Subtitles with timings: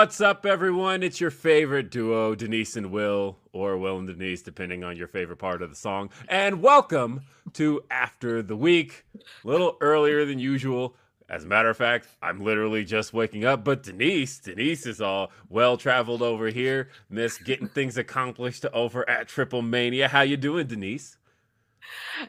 [0.00, 1.02] What's up, everyone?
[1.02, 5.36] It's your favorite duo, Denise and Will, or Will and Denise, depending on your favorite
[5.36, 6.08] part of the song.
[6.26, 7.20] And welcome
[7.52, 9.04] to After the Week.
[9.14, 10.96] A little earlier than usual.
[11.28, 15.32] As a matter of fact, I'm literally just waking up, but Denise, Denise is all
[15.50, 20.08] well traveled over here, miss getting things accomplished over at Triple Mania.
[20.08, 21.18] How you doing, Denise?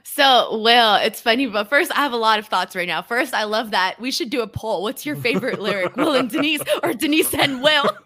[0.03, 3.01] So, Will, it's funny, but first, I have a lot of thoughts right now.
[3.01, 4.83] First, I love that we should do a poll.
[4.83, 7.89] What's your favorite lyric, Will and Denise, or Denise and Will?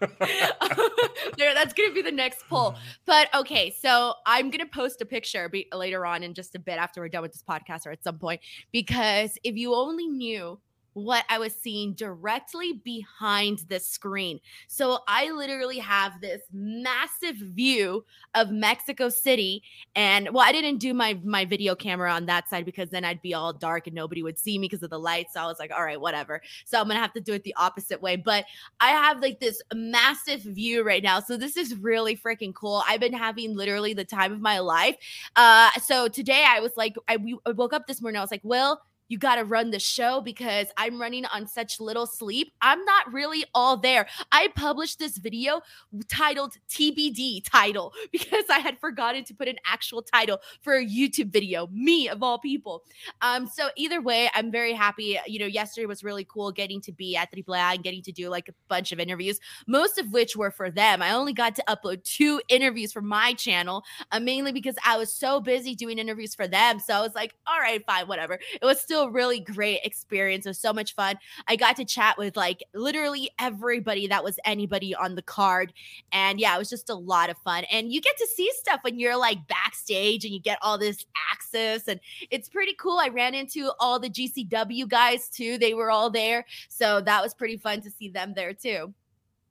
[1.38, 2.76] that's going to be the next poll.
[3.04, 6.58] But okay, so I'm going to post a picture be, later on in just a
[6.58, 8.40] bit after we're done with this podcast or at some point,
[8.72, 10.58] because if you only knew
[10.96, 14.40] what I was seeing directly behind the screen.
[14.66, 18.02] So I literally have this massive view
[18.34, 19.62] of Mexico City
[19.94, 23.20] and well I didn't do my my video camera on that side because then I'd
[23.20, 25.34] be all dark and nobody would see me because of the lights.
[25.34, 26.40] So I was like, all right, whatever.
[26.64, 28.46] So I'm to have to do it the opposite way, but
[28.80, 31.20] I have like this massive view right now.
[31.20, 32.82] So this is really freaking cool.
[32.88, 34.96] I've been having literally the time of my life.
[35.36, 38.40] Uh so today I was like I, I woke up this morning I was like,
[38.44, 42.52] "Will, you got to run the show because I'm running on such little sleep.
[42.60, 44.06] I'm not really all there.
[44.32, 45.60] I published this video
[46.08, 51.32] titled TBD title because I had forgotten to put an actual title for a YouTube
[51.32, 52.82] video, me of all people.
[53.22, 55.18] Um, so either way, I'm very happy.
[55.26, 58.12] You know, yesterday was really cool getting to be at Triple A and getting to
[58.12, 61.02] do like a bunch of interviews, most of which were for them.
[61.02, 65.12] I only got to upload two interviews for my channel, uh, mainly because I was
[65.12, 66.80] so busy doing interviews for them.
[66.80, 68.34] So I was like, all right, fine, whatever.
[68.34, 70.46] It was still still a really great experience.
[70.46, 71.16] It was so much fun.
[71.48, 75.72] I got to chat with like literally everybody that was anybody on the card.
[76.12, 77.64] And yeah, it was just a lot of fun.
[77.64, 81.04] And you get to see stuff when you're like backstage and you get all this
[81.30, 81.88] access.
[81.88, 82.98] And it's pretty cool.
[82.98, 85.58] I ran into all the GCW guys too.
[85.58, 86.46] They were all there.
[86.68, 88.94] So that was pretty fun to see them there too.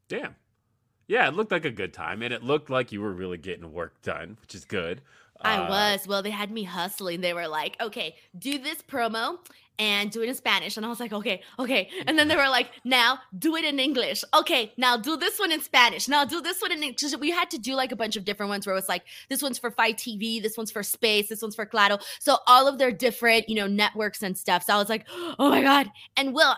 [0.07, 0.35] Damn.
[1.07, 2.23] Yeah, it looked like a good time.
[2.23, 5.01] And it looked like you were really getting work done, which is good.
[5.45, 6.07] I uh, was.
[6.07, 7.21] Well, they had me hustling.
[7.21, 9.37] They were like, okay, do this promo
[9.77, 10.77] and do it in Spanish.
[10.77, 11.89] And I was like, okay, okay.
[12.07, 14.23] And then they were like, now do it in English.
[14.33, 16.07] Okay, now do this one in Spanish.
[16.07, 17.15] Now do this one in English.
[17.17, 19.41] We had to do like a bunch of different ones where it was like, this
[19.41, 21.97] one's for FITE TV, this one's for Space, this one's for Claro.
[22.19, 24.63] So all of their different, you know, networks and stuff.
[24.63, 25.05] So I was like,
[25.39, 25.87] oh my God.
[26.17, 26.55] And Will,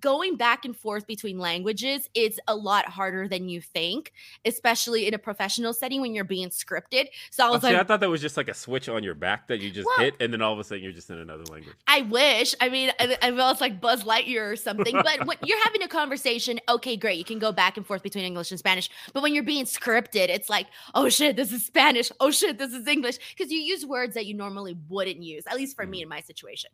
[0.00, 4.12] going back and forth between languages it's a lot harder than you think
[4.44, 7.06] especially in a professional setting when you're being scripted.
[7.30, 9.14] So i was oh, like i thought that was just like a switch on your
[9.14, 11.18] back that you just well, hit and then all of a sudden you're just in
[11.18, 11.76] another language.
[11.86, 12.54] I wish.
[12.60, 15.88] I mean i, I was like buzz lightyear or something but when you're having a
[15.88, 19.34] conversation okay great you can go back and forth between english and spanish but when
[19.34, 22.10] you're being scripted it's like oh shit this is spanish.
[22.20, 23.18] Oh shit this is english.
[23.36, 26.02] Because you use words that you normally wouldn't use at least for me mm.
[26.02, 26.70] in my situation.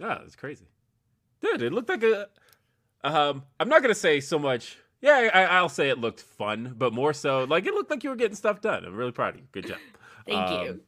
[0.00, 0.66] Oh it's crazy.
[1.40, 2.28] Dude it looked like a
[3.14, 4.78] um, I'm not gonna say so much.
[5.00, 8.10] Yeah, I, will say it looked fun, but more so like it looked like you
[8.10, 8.84] were getting stuff done.
[8.84, 9.46] I'm really proud of you.
[9.52, 9.78] Good job.
[10.26, 10.80] Thank um, you.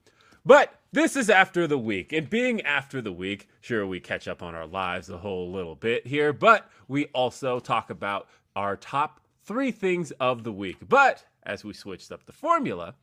[0.44, 4.42] But this is after the week, and being after the week, sure we catch up
[4.42, 8.26] on our lives a whole little bit here, but we also talk about
[8.56, 10.78] our top three things of the week.
[10.88, 12.94] But as we switched up the formula,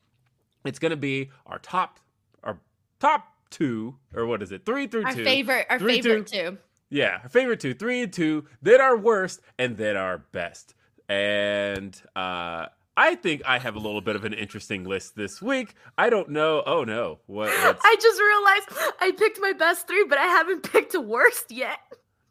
[0.66, 2.00] it's going to be our top,
[2.44, 2.60] our
[3.00, 6.52] top two, or what is it, three through our two, favorite, our three favorite through,
[6.52, 6.58] two
[6.90, 10.74] yeah, our favorite two, three and two, then our worst, and then our best.
[11.10, 15.76] And uh, I think I have a little bit of an interesting list this week.
[15.98, 16.64] I don't know.
[16.66, 17.50] Oh no, what?
[17.54, 21.80] I just realized I picked my best three, but I haven't picked a worst yet.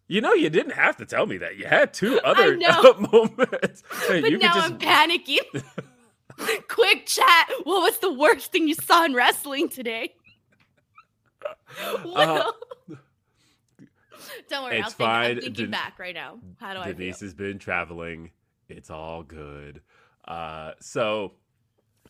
[0.08, 1.56] You know, you didn't have to tell me that.
[1.56, 2.56] You had two other
[3.12, 3.82] moments.
[4.08, 4.72] Hey, but now just...
[4.72, 5.64] I'm panicking.
[6.68, 7.50] Quick chat.
[7.64, 10.14] What was the worst thing you saw in wrestling today?
[12.04, 12.48] Well.
[12.48, 12.52] Uh,
[14.56, 15.24] Don't worry, it's I'll fine.
[15.26, 16.38] Think, I'm thinking Den- back right now.
[16.58, 18.30] How do Denise I Denise has been traveling.
[18.68, 19.82] It's all good.
[20.26, 21.32] Uh, so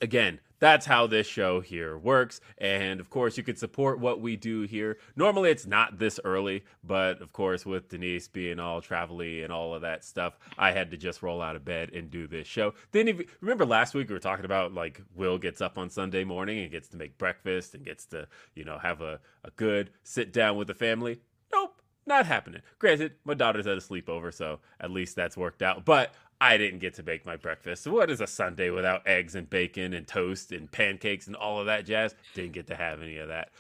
[0.01, 2.41] again, that's how this show here works.
[2.59, 4.99] And of course, you can support what we do here.
[5.15, 9.75] Normally, it's not this early, but of course, with Denise being all travelly and all
[9.75, 12.73] of that stuff, I had to just roll out of bed and do this show.
[12.93, 16.25] Then, if, remember last week we were talking about like Will gets up on Sunday
[16.25, 19.91] morning and gets to make breakfast and gets to, you know, have a, a good
[20.05, 21.21] sit down with the family.
[22.07, 22.63] Not happening.
[22.79, 25.85] Granted, my daughter's at a sleepover, so at least that's worked out.
[25.85, 27.87] But I didn't get to bake my breakfast.
[27.87, 31.67] What is a Sunday without eggs and bacon and toast and pancakes and all of
[31.67, 32.15] that jazz?
[32.35, 33.51] Didn't get to have any of that.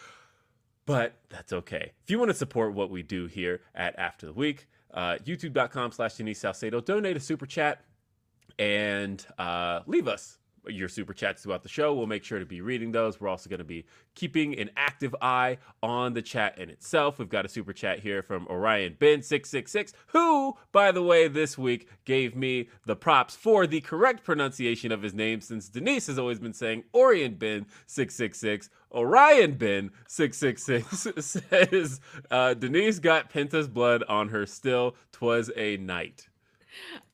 [0.84, 1.92] But that's okay.
[2.04, 5.90] If you want to support what we do here at After the Week, uh, youtube.com
[5.90, 7.80] slash Denise Salcedo, donate a super chat
[8.58, 11.94] and uh, leave us your super chats throughout the show.
[11.94, 13.20] We'll make sure to be reading those.
[13.20, 17.18] We're also going to be keeping an active eye on the chat in itself.
[17.18, 21.56] We've got a super chat here from Orion Ben 666 who, by the way, this
[21.56, 26.18] week gave me the props for the correct pronunciation of his name since Denise has
[26.18, 28.70] always been saying Orion Ben 666.
[28.92, 34.96] Orion Ben 666 says uh, Denise got Penta's blood on her still.
[35.12, 36.28] Twas a night.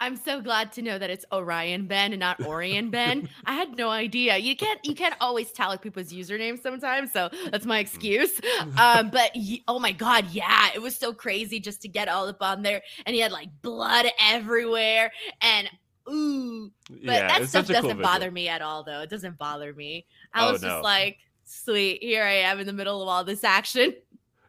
[0.01, 3.29] I'm so glad to know that it's Orion Ben and not Orion Ben.
[3.47, 4.37] I had no idea.
[4.37, 8.41] You can't you can't always tell like people's usernames sometimes, so that's my excuse.
[8.79, 9.37] Um, but
[9.69, 12.83] oh my god, yeah, it was so crazy just to get all up on there,
[13.07, 15.69] and he had like blood everywhere, and
[16.09, 19.01] ooh, but yeah, that stuff doesn't cool bother me at all, though.
[19.01, 20.07] It doesn't bother me.
[20.33, 20.69] I oh, was no.
[20.69, 23.95] just like, sweet, here I am in the middle of all this action.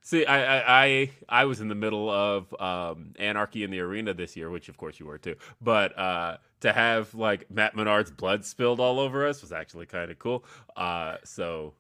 [0.06, 4.14] See, I, I, I I was in the middle of um, Anarchy in the Arena
[4.14, 5.36] this year, which of course you were too.
[5.62, 10.12] But uh, to have like Matt Menard's blood spilled all over us was actually kind
[10.12, 10.44] of cool.
[10.76, 11.74] Uh, so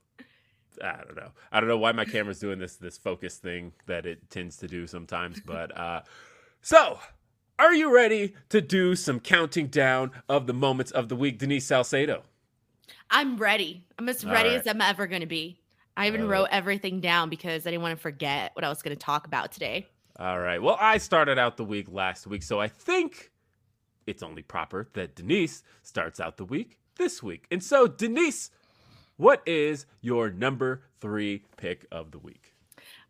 [0.82, 1.32] I don't know.
[1.52, 4.68] I don't know why my camera's doing this this focus thing that it tends to
[4.70, 5.42] do sometimes.
[5.46, 6.02] But uh,
[6.62, 7.00] so,
[7.60, 11.66] are you ready to do some counting down of the moments of the week, Denise
[11.66, 12.24] Salcedo?
[13.10, 13.84] I'm ready.
[14.00, 14.60] I'm as ready right.
[14.60, 15.60] as I'm ever going to be.
[15.96, 18.82] I even uh, wrote everything down because I didn't want to forget what I was
[18.82, 19.88] going to talk about today.
[20.20, 20.62] All right.
[20.62, 23.32] Well, I started out the week last week, so I think
[24.06, 27.46] it's only proper that Denise starts out the week this week.
[27.50, 28.52] And so, Denise,
[29.18, 32.53] what is your number three pick of the week?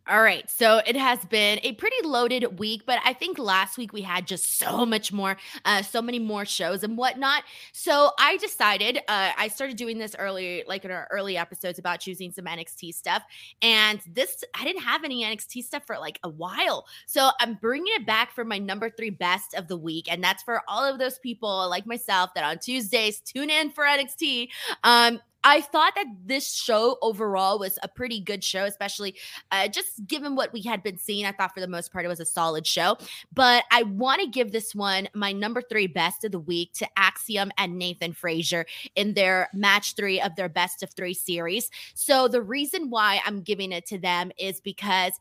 [0.06, 0.48] All right.
[0.50, 4.26] So it has been a pretty loaded week, but I think last week we had
[4.26, 7.42] just so much more, uh, so many more shows and whatnot.
[7.72, 12.00] So I decided, uh, I started doing this early, like in our early episodes about
[12.00, 13.22] choosing some NXT stuff.
[13.62, 16.86] And this, I didn't have any NXT stuff for like a while.
[17.06, 20.12] So I'm bringing it back for my number three best of the week.
[20.12, 23.84] And that's for all of those people like myself that on Tuesdays tune in for
[23.84, 24.48] NXT.
[24.82, 29.14] Um, I thought that this show overall was a pretty good show, especially
[29.52, 31.26] uh, just given what we had been seeing.
[31.26, 32.96] I thought for the most part it was a solid show,
[33.32, 36.88] but I want to give this one my number three best of the week to
[36.96, 38.64] Axiom and Nathan Frazer
[38.96, 41.70] in their match three of their best of three series.
[41.94, 45.12] So the reason why I'm giving it to them is because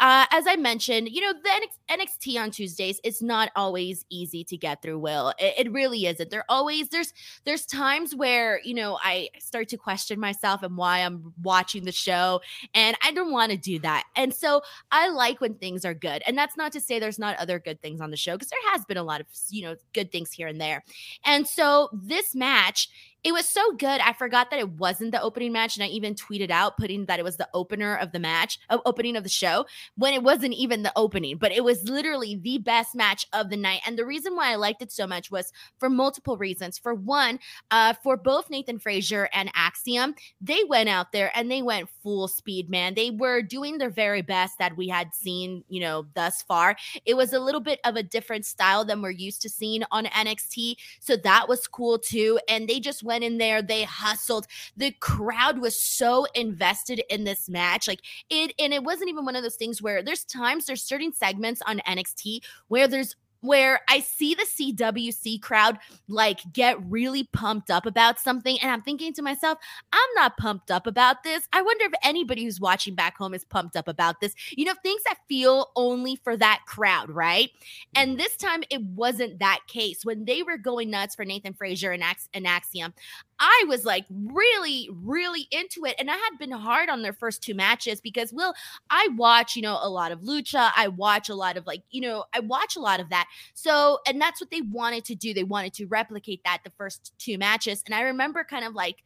[0.00, 4.56] uh, as I mentioned, you know, the NXT on Tuesdays it's not always easy to
[4.56, 4.98] get through.
[4.98, 6.30] Will it, it, really isn't?
[6.30, 7.12] There always there's
[7.44, 11.92] there's times where you know I start to question myself and why I'm watching the
[11.92, 12.40] show,
[12.74, 14.04] and I don't want to do that.
[14.16, 17.36] And so I like when things are good, and that's not to say there's not
[17.36, 19.76] other good things on the show because there has been a lot of you know
[19.92, 20.82] good things here and there.
[21.24, 22.88] And so this match
[23.22, 24.00] it was so good.
[24.00, 27.18] I forgot that it wasn't the opening match, and I even tweeted out putting that
[27.18, 30.54] it was the opener of the match, uh, opening of the show, when it wasn't
[30.54, 31.36] even the opening.
[31.36, 34.54] But it was literally the best match of the night, and the reason why I
[34.54, 36.78] liked it so much was for multiple reasons.
[36.78, 37.38] For one,
[37.70, 42.26] uh, for both Nathan Frazer and Axiom, they went out there and they went full
[42.26, 42.94] speed, man.
[42.94, 46.76] They were doing their very best that we had seen, you know, thus far.
[47.04, 50.06] It was a little bit of a different style than we're used to seeing on
[50.06, 52.40] NXT, so that was cool too.
[52.48, 54.46] And they just went in there, they hustled.
[54.76, 57.88] The crowd was so invested in this match.
[57.88, 61.12] Like it, and it wasn't even one of those things where there's times, there's certain
[61.12, 62.38] segments on NXT
[62.68, 65.78] where there's where I see the CWC crowd
[66.08, 68.58] like get really pumped up about something.
[68.60, 69.58] And I'm thinking to myself,
[69.92, 71.48] I'm not pumped up about this.
[71.52, 74.34] I wonder if anybody who's watching back home is pumped up about this.
[74.50, 77.50] You know, things that feel only for that crowd, right?
[77.94, 78.18] And mm-hmm.
[78.18, 80.04] this time it wasn't that case.
[80.04, 82.94] When they were going nuts for Nathan Frazer and, Ax- and Axiom,
[83.40, 85.96] I was like really, really into it.
[85.98, 88.52] And I had been hard on their first two matches because, Will,
[88.90, 90.70] I watch, you know, a lot of lucha.
[90.76, 93.26] I watch a lot of like, you know, I watch a lot of that.
[93.54, 95.32] So, and that's what they wanted to do.
[95.32, 97.82] They wanted to replicate that the first two matches.
[97.86, 99.02] And I remember kind of like,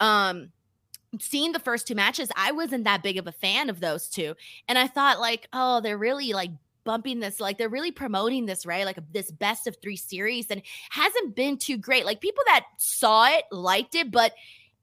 [0.00, 0.50] um,
[1.20, 4.34] seeing the first two matches, I wasn't that big of a fan of those two.
[4.68, 6.50] And I thought, like, oh, they're really like
[6.86, 8.86] bumping this like they're really promoting this right?
[8.86, 12.06] Like this best of three series and hasn't been too great.
[12.06, 14.32] Like people that saw it liked it but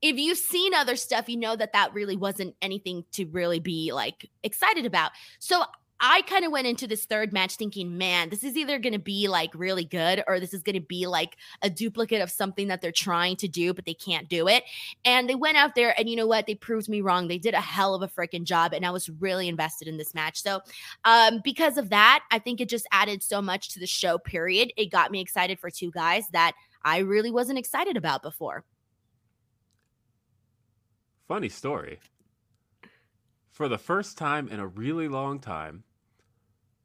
[0.04, 3.92] if you've seen other stuff you know that that really wasn't anything to really be
[3.92, 5.12] like excited about.
[5.40, 5.64] So
[6.06, 9.00] I kind of went into this third match thinking, man, this is either going to
[9.00, 12.68] be like really good or this is going to be like a duplicate of something
[12.68, 14.66] that they're trying to do, but they can't do it.
[15.06, 16.46] And they went out there and you know what?
[16.46, 17.30] They proved me wrong.
[17.30, 18.74] They did a hell of a freaking job.
[18.74, 20.44] And I was really invested in this match.
[20.44, 20.60] So,
[21.06, 24.74] um, because of that, I think it just added so much to the show, period.
[24.76, 26.52] It got me excited for two guys that
[26.84, 28.66] I really wasn't excited about before.
[31.30, 32.00] Funny story.
[33.52, 35.86] For the first time in a really long time,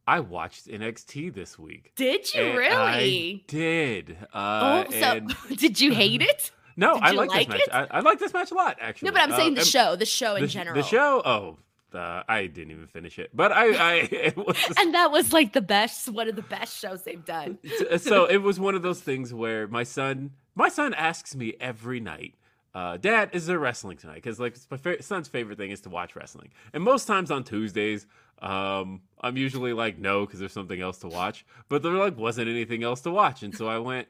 [0.08, 1.92] I watched NXT this week.
[1.94, 2.74] Did you really?
[2.74, 4.16] I did.
[4.32, 5.20] Uh, oh, so
[5.56, 6.50] did you hate it?
[6.78, 7.88] No, I like, like this match.
[7.90, 9.08] I, I like this match a lot, actually.
[9.08, 10.76] No, but I'm Uh, saying the and show, the show in the, general.
[10.76, 11.20] The show.
[11.24, 11.56] Oh,
[11.92, 14.56] uh, I didn't even finish it, but I, I it was.
[14.78, 17.58] And that was like the best, one of the best shows they've done.
[17.98, 21.98] so it was one of those things where my son, my son asks me every
[21.98, 22.34] night,
[22.76, 25.90] uh, "Dad, is there wrestling tonight?" Because like it's my son's favorite thing is to
[25.90, 28.06] watch wrestling, and most times on Tuesdays,
[28.40, 31.44] um, I'm usually like, "No," because there's something else to watch.
[31.68, 34.08] But there like wasn't anything else to watch, and so I went,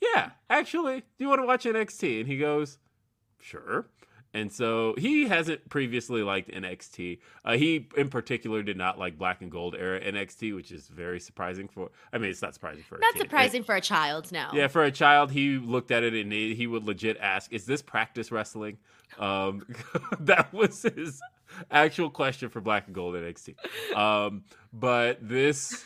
[0.00, 2.78] "Yeah, actually, do you want to watch NXT?" And he goes,
[3.40, 3.86] "Sure."
[4.34, 7.18] And so he hasn't previously liked NXT.
[7.46, 11.18] Uh, he, in particular, did not like Black and Gold era NXT, which is very
[11.18, 11.90] surprising for.
[12.12, 14.48] I mean, it's not surprising for a Not surprising for a child, no.
[14.52, 17.64] Yeah, for a child, he looked at it and he, he would legit ask, "Is
[17.64, 18.76] this practice wrestling?"
[19.18, 19.66] Um,
[20.20, 21.22] that was his
[21.70, 23.54] actual question for Black and Gold NXT.
[23.96, 25.84] Um, but this,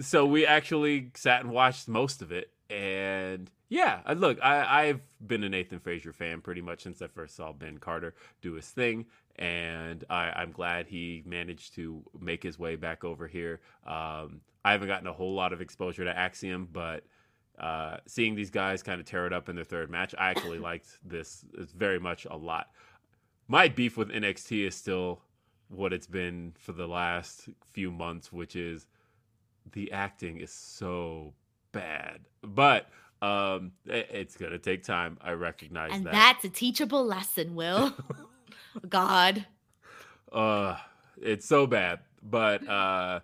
[0.00, 5.00] so we actually sat and watched most of it, and yeah, uh, look, I, I've
[5.26, 8.68] been a Nathan Frazer fan pretty much since I first saw Ben Carter do his
[8.68, 13.60] thing, and I, I'm glad he managed to make his way back over here.
[13.86, 17.04] Um, I haven't gotten a whole lot of exposure to Axiom, but
[17.58, 20.58] uh, seeing these guys kind of tear it up in their third match, I actually
[20.70, 22.68] liked this very much a lot.
[23.48, 25.20] My beef with NXT is still
[25.68, 28.86] what it's been for the last few months, which is
[29.72, 31.32] the acting is so
[31.72, 32.20] bad.
[32.42, 32.88] But
[33.22, 35.18] um, it- it's gonna take time.
[35.20, 36.12] I recognize And that.
[36.12, 37.94] that's a teachable lesson, Will.
[38.88, 39.46] God.
[40.30, 40.76] Uh,
[41.20, 43.20] it's so bad, but uh,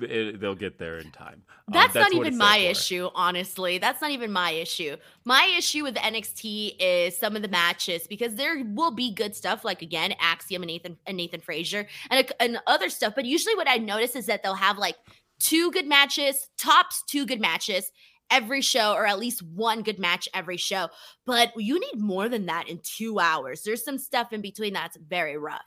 [0.00, 1.42] it, they'll get there in time.
[1.68, 2.70] Um, That's, not even my for.
[2.70, 3.78] issue, honestly.
[3.78, 4.96] That's not even my issue.
[5.24, 9.64] My issue with NXT is some of the matches because there will be good stuff,
[9.64, 13.14] like again, Axiom and Nathan and Nathan Frazer and, and other stuff.
[13.14, 14.96] But usually, what I notice is that they'll have like
[15.38, 17.90] two good matches, tops two good matches
[18.30, 20.88] every show, or at least one good match every show.
[21.24, 23.62] But you need more than that in two hours.
[23.62, 25.60] There's some stuff in between that's very rough.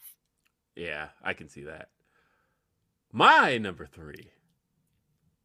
[0.76, 1.90] Yeah, I can see that.
[3.12, 4.32] My number three.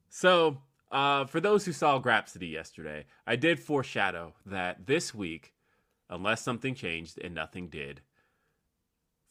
[0.08, 0.58] So,
[0.90, 5.52] uh, for those who saw Grapsody yesterday, I did foreshadow that this week,
[6.08, 8.02] unless something changed and nothing did,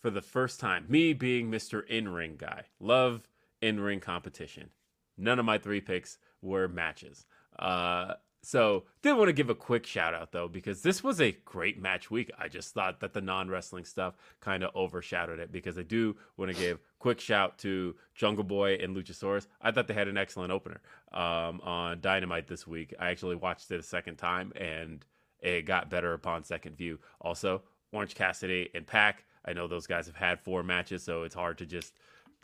[0.01, 1.85] for the first time, me being Mr.
[1.87, 3.27] In Ring guy, love
[3.61, 4.69] in ring competition.
[5.17, 7.25] None of my three picks were matches.
[7.57, 11.31] Uh, so, did want to give a quick shout out though, because this was a
[11.45, 12.29] great match week.
[12.37, 16.15] I just thought that the non wrestling stuff kind of overshadowed it because I do
[16.37, 19.47] want to give quick shout to Jungle Boy and Luchasaurus.
[19.63, 20.79] I thought they had an excellent opener
[21.11, 22.93] um, on Dynamite this week.
[22.99, 25.03] I actually watched it a second time and
[25.39, 26.99] it got better upon second view.
[27.21, 29.23] Also, Orange Cassidy and Pac.
[29.43, 31.95] I know those guys have had four matches, so it's hard to just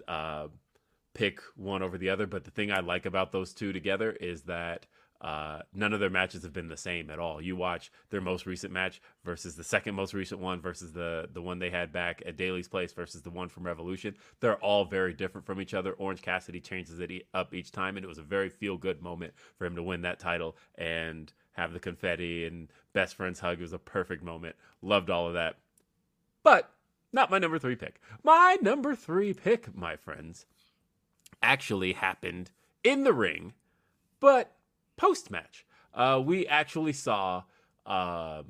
[0.08, 0.48] uh,
[1.14, 2.26] pick one over the other.
[2.26, 4.88] But the thing I like about those two together is that
[5.22, 7.40] uh, none of their matches have been the same at all.
[7.40, 11.42] You watch their most recent match versus the second most recent one versus the the
[11.42, 14.16] one they had back at Daily's Place versus the one from Revolution.
[14.40, 15.94] They're all very different from each other.
[15.94, 19.34] Orange Cassidy changes it up each time, and it was a very feel good moment
[19.58, 23.60] for him to win that title and have the confetti and best friends hug.
[23.60, 24.56] It was a perfect moment.
[24.82, 25.58] Loved all of that.
[26.42, 26.72] But
[27.14, 28.02] not my number three pick.
[28.24, 30.48] My number three pick, my friends,
[31.44, 32.50] actually happened
[32.84, 33.54] in the ring,
[34.20, 34.56] but
[35.02, 35.66] post match.
[35.94, 37.44] Uh, we actually saw
[37.86, 38.46] um,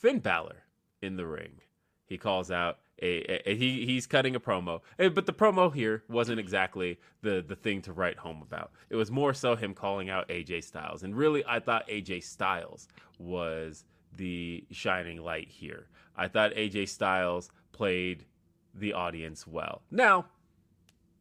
[0.00, 0.62] Finn Balor
[1.02, 1.60] in the ring.
[2.06, 5.74] He calls out a, a- a- he he's cutting a promo, Eh, but the promo
[5.74, 8.70] here wasn't exactly the the thing to write home about.
[8.88, 12.88] It was more so him calling out AJ Styles, and really, I thought AJ Styles
[13.18, 13.84] was
[14.16, 15.88] the shining light here.
[16.16, 18.24] I thought AJ Styles played
[18.72, 19.82] the audience well.
[19.90, 20.26] Now,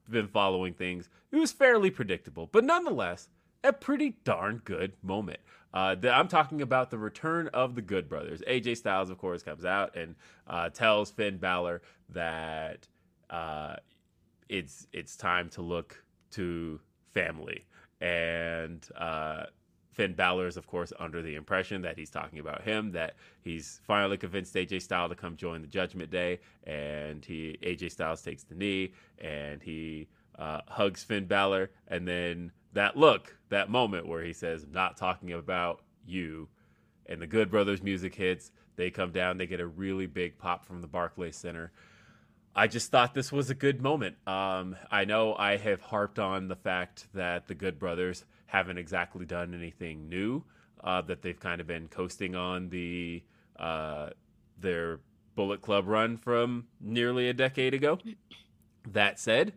[0.09, 1.09] been following things.
[1.31, 3.27] It was fairly predictable, but nonetheless,
[3.65, 5.39] a pretty darn good moment.
[5.73, 8.41] Uh, the, I'm talking about the return of the Good Brothers.
[8.47, 10.15] AJ Styles, of course, comes out and
[10.47, 12.87] uh, tells Finn Balor that
[13.29, 13.75] uh,
[14.47, 16.79] it's it's time to look to
[17.13, 17.65] family,
[17.99, 19.45] and uh,
[19.91, 23.81] Finn Balor is, of course, under the impression that he's talking about him, that he's
[23.87, 28.43] finally convinced AJ Styles to come join the Judgment Day, and he AJ Styles takes
[28.43, 30.07] the knee and he
[30.37, 34.95] uh, hugs Finn Balor, and then that look, that moment where he says, "I'm not
[34.95, 36.47] talking about you,"
[37.07, 38.51] and the Good Brothers music hits.
[38.75, 41.71] They come down, they get a really big pop from the Barclays Center.
[42.55, 44.15] I just thought this was a good moment.
[44.27, 49.25] Um, I know I have harped on the fact that the Good Brothers haven't exactly
[49.25, 50.43] done anything new.
[50.83, 53.23] Uh, that they've kind of been coasting on the
[53.57, 54.09] uh,
[54.59, 54.99] their
[55.35, 57.97] Bullet Club run from nearly a decade ago.
[58.87, 59.53] That said,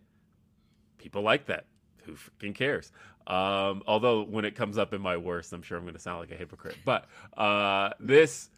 [0.96, 1.66] people like that.
[2.08, 2.92] Who freaking cares?
[3.26, 6.20] Um, although when it comes up in my worst, I'm sure I'm going to sound
[6.20, 6.76] like a hypocrite.
[6.84, 8.50] But uh, this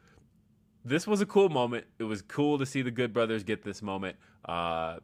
[0.84, 1.86] this was a cool moment.
[1.98, 4.16] It was cool to see the Good Brothers get this moment.
[4.44, 4.96] Uh,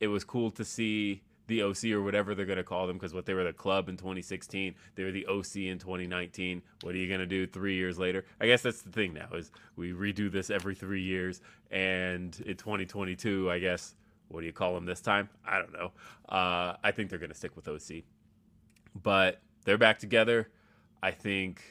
[0.00, 3.14] it was cool to see the OC or whatever they're going to call them because
[3.14, 6.62] what they were the club in 2016, they were the OC in 2019.
[6.82, 8.26] What are you going to do three years later?
[8.40, 11.40] I guess that's the thing now is we redo this every three years,
[11.70, 13.94] and in 2022, I guess
[14.28, 15.28] what do you call them this time?
[15.44, 15.92] I don't know.
[16.28, 18.04] Uh, I think they're going to stick with OC,
[19.02, 20.48] but they're back together.
[21.02, 21.62] I think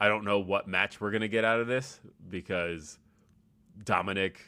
[0.00, 2.98] I don't know what match we're going to get out of this because
[3.84, 4.40] Dominic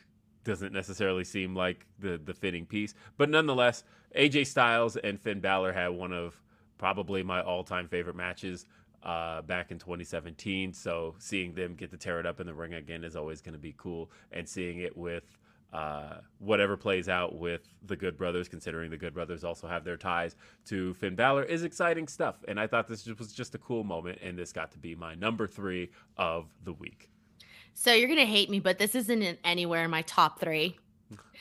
[0.44, 3.84] doesn't necessarily seem like the the fitting piece, but nonetheless,
[4.16, 6.40] AJ Styles and Finn Balor had one of
[6.78, 8.66] probably my all-time favorite matches
[9.02, 10.72] uh, back in 2017.
[10.72, 13.54] So seeing them get to tear it up in the ring again is always going
[13.54, 15.38] to be cool, and seeing it with
[15.72, 19.96] uh, whatever plays out with the Good Brothers, considering the Good Brothers also have their
[19.96, 22.36] ties to Finn Balor, is exciting stuff.
[22.48, 25.14] And I thought this was just a cool moment, and this got to be my
[25.14, 27.10] number three of the week.
[27.74, 30.78] So you're gonna hate me, but this isn't anywhere in my top three.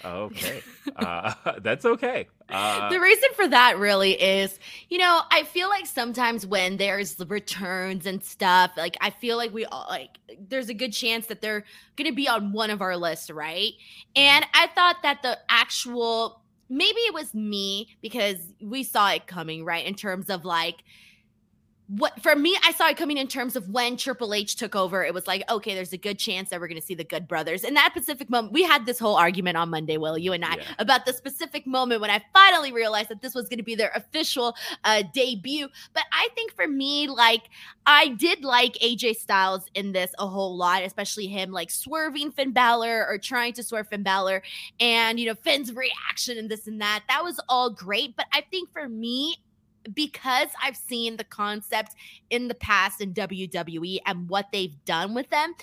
[0.06, 0.62] Okay,
[0.96, 2.28] uh, that's okay.
[2.50, 4.58] Uh, the reason for that really is,
[4.90, 9.54] you know, I feel like sometimes when there's returns and stuff, like I feel like
[9.54, 12.96] we all like there's a good chance that they're gonna be on one of our
[12.96, 13.74] lists, right?
[14.16, 19.66] And I thought that the actual maybe it was me because we saw it coming,
[19.66, 19.86] right?
[19.86, 20.84] In terms of like
[21.88, 25.06] what for me, I saw it coming in terms of when Triple H took over.
[25.06, 27.30] It was like, okay, there's a good chance that we're going to see the Good
[27.30, 27.64] Brothers.
[27.64, 30.58] In that specific moment, we had this whole argument on Monday, Will, you and I,
[30.58, 30.64] yeah.
[30.80, 33.92] about the specific moment when I finally realized that this was going to be their
[33.96, 35.70] official uh, debut.
[35.94, 37.44] But I think for me, like,
[37.86, 42.52] I did like AJ Styles in this a whole lot, especially him like swerving Finn
[42.52, 44.44] Balor or trying to swerve Finn Balor
[44.82, 47.04] and, you know, Finn's reaction and this and that.
[47.08, 48.18] That was all great.
[48.18, 49.38] But I think for me,
[49.94, 51.96] because I've seen the concept
[52.30, 55.54] in the past in WWE and what they've done with them,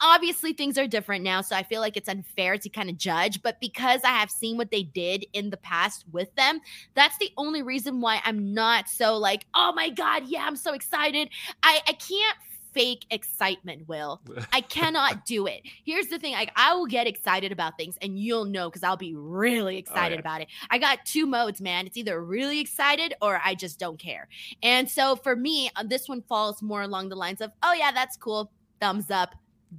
[0.00, 1.40] obviously things are different now.
[1.40, 3.42] So I feel like it's unfair to kind of judge.
[3.42, 6.60] But because I have seen what they did in the past with them,
[6.94, 10.72] that's the only reason why I'm not so like, oh my God, yeah, I'm so
[10.72, 11.28] excited.
[11.62, 12.38] I, I can't
[12.74, 14.20] fake excitement, Will.
[14.52, 15.62] I cannot do it.
[15.84, 18.96] Here's the thing like, I will get excited about things and you'll know because I'll
[18.96, 20.20] be really excited oh, yeah.
[20.20, 20.48] about it.
[20.70, 21.86] I got two modes, man.
[21.86, 24.28] It's either really excited or I just don't care.
[24.62, 27.92] And so for me, uh, this one falls more along the lines of, oh, yeah,
[27.92, 28.50] that's cool.
[28.80, 29.34] Thumbs up.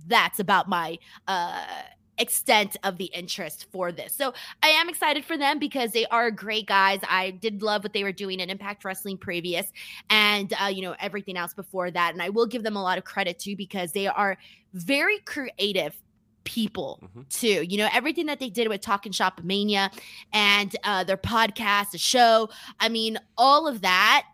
[0.08, 1.64] That's about my uh
[2.18, 4.14] extent of the interest for this.
[4.14, 7.00] So I am excited for them because they are great guys.
[7.10, 9.72] I did love what they were doing in Impact Wrestling previous
[10.10, 12.14] and uh, you know everything else before that.
[12.14, 14.38] And I will give them a lot of credit too because they are
[14.74, 15.96] very creative
[16.46, 17.22] people mm-hmm.
[17.30, 17.64] too.
[17.64, 19.92] You know, everything that they did with Talking Shop Mania
[20.32, 22.50] and uh, their podcast, the show.
[22.80, 24.26] I mean, all of that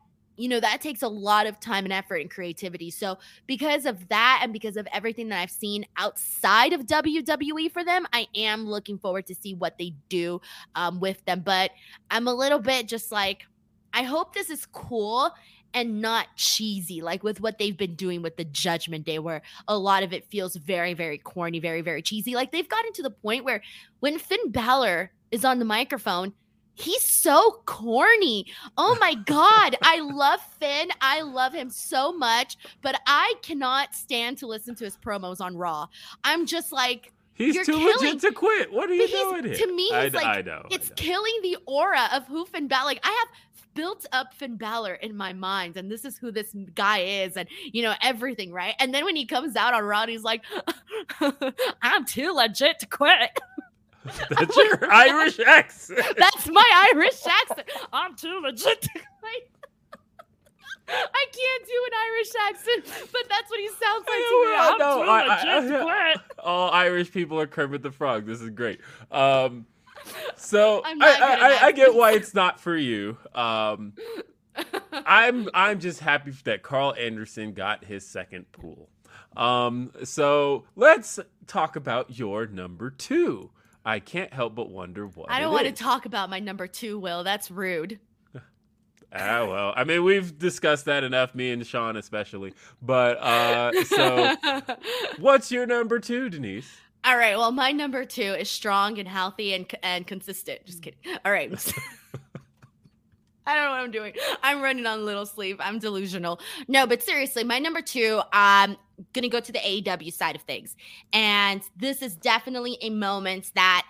[0.42, 2.90] you know that takes a lot of time and effort and creativity.
[2.90, 7.84] So because of that and because of everything that i've seen outside of wwe for
[7.84, 10.42] them i am looking forward to see what they do
[10.76, 11.42] um, with them.
[11.42, 11.72] But
[12.10, 13.46] i'm a little bit just like
[13.94, 15.32] i hope this is cool
[15.74, 19.78] and not cheesy like with what they've been doing with the judgment day where a
[19.78, 22.36] lot of it feels very very corny very very cheesy.
[22.36, 23.62] Like they've gotten to the point where
[24.00, 26.34] when finn Balor is on the microphone
[26.82, 28.46] He's so corny.
[28.78, 29.76] Oh my God.
[29.82, 30.90] I love Finn.
[31.00, 35.56] I love him so much, but I cannot stand to listen to his promos on
[35.56, 35.88] Raw.
[36.24, 38.72] I'm just like, He's too killing, legit to quit.
[38.72, 39.56] What are you doing here?
[39.56, 42.86] To me, he's I, like, I know, it's killing the aura of who Finn Balor.
[42.86, 46.54] Like, I have built up Finn Balor in my mind, and this is who this
[46.76, 48.76] guy is, and you know everything, right?
[48.80, 50.44] And then when he comes out on Raw, he's like,
[51.82, 53.40] "I'm too legit to quit."
[54.30, 56.02] That's your Irish accent.
[56.18, 57.70] That's my Irish accent.
[57.94, 58.88] I'm too legit.
[60.94, 64.56] I can't do an Irish accent, but that's what he sounds like to me.
[64.58, 68.26] I'm no, too I, legit I, I, All Irish people are Kermit the Frog.
[68.26, 68.82] This is great.
[69.10, 69.66] Um,
[70.36, 73.18] so I, I, get why it's not for you.
[73.34, 73.94] Um,
[74.92, 78.90] I'm I'm just happy that Karl Anderson got his second pool.
[79.38, 83.52] Um, so let's talk about your number two.
[83.86, 85.32] I can't help but wonder what.
[85.32, 85.74] I don't want is.
[85.74, 87.24] to talk about my number two, Will.
[87.24, 88.00] That's rude.
[89.14, 92.54] Ah, well, I mean, we've discussed that enough, me and Sean especially.
[92.82, 94.36] But uh so
[95.20, 96.70] what's your number two, Denise?
[97.04, 97.36] All right.
[97.38, 100.66] Well, my number two is strong and healthy and and consistent.
[100.66, 101.00] Just kidding.
[101.26, 101.52] All right.
[103.46, 104.14] I don't know what I'm doing.
[104.44, 105.58] I'm running on little sleep.
[105.60, 106.40] I'm delusional.
[106.70, 108.78] No, but seriously, my number two, I'm
[109.14, 110.76] going to go to the AEW side of things.
[111.14, 113.86] And this is definitely a moment that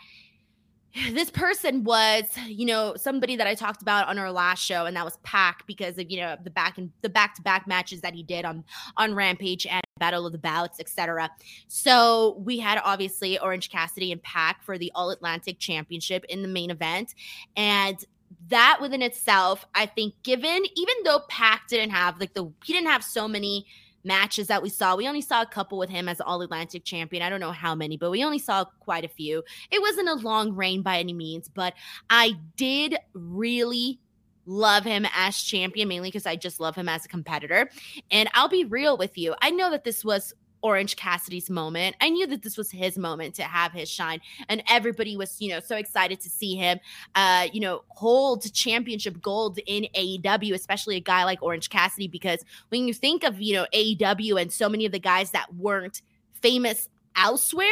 [1.11, 4.95] this person was, you know, somebody that I talked about on our last show, and
[4.95, 8.01] that was Pac because of you know the back and the back to back matches
[8.01, 8.63] that he did on
[8.97, 11.29] on Rampage and Battle of the Belts, etc.
[11.67, 16.47] So we had obviously Orange Cassidy and Pac for the All Atlantic Championship in the
[16.47, 17.15] main event,
[17.55, 18.03] and
[18.47, 22.89] that within itself, I think, given even though Pac didn't have like the he didn't
[22.89, 23.65] have so many
[24.03, 24.95] matches that we saw.
[24.95, 27.23] We only saw a couple with him as All Atlantic champion.
[27.23, 29.43] I don't know how many, but we only saw quite a few.
[29.69, 31.73] It wasn't a long reign by any means, but
[32.09, 33.99] I did really
[34.45, 37.69] love him as champion mainly because I just love him as a competitor.
[38.09, 39.35] And I'll be real with you.
[39.41, 41.95] I know that this was Orange Cassidy's moment.
[42.01, 45.49] I knew that this was his moment to have his shine, and everybody was, you
[45.49, 46.79] know, so excited to see him,
[47.15, 52.43] uh, you know, hold championship gold in AEW, especially a guy like Orange Cassidy, because
[52.69, 56.01] when you think of, you know, AEW and so many of the guys that weren't
[56.41, 57.67] famous elsewhere,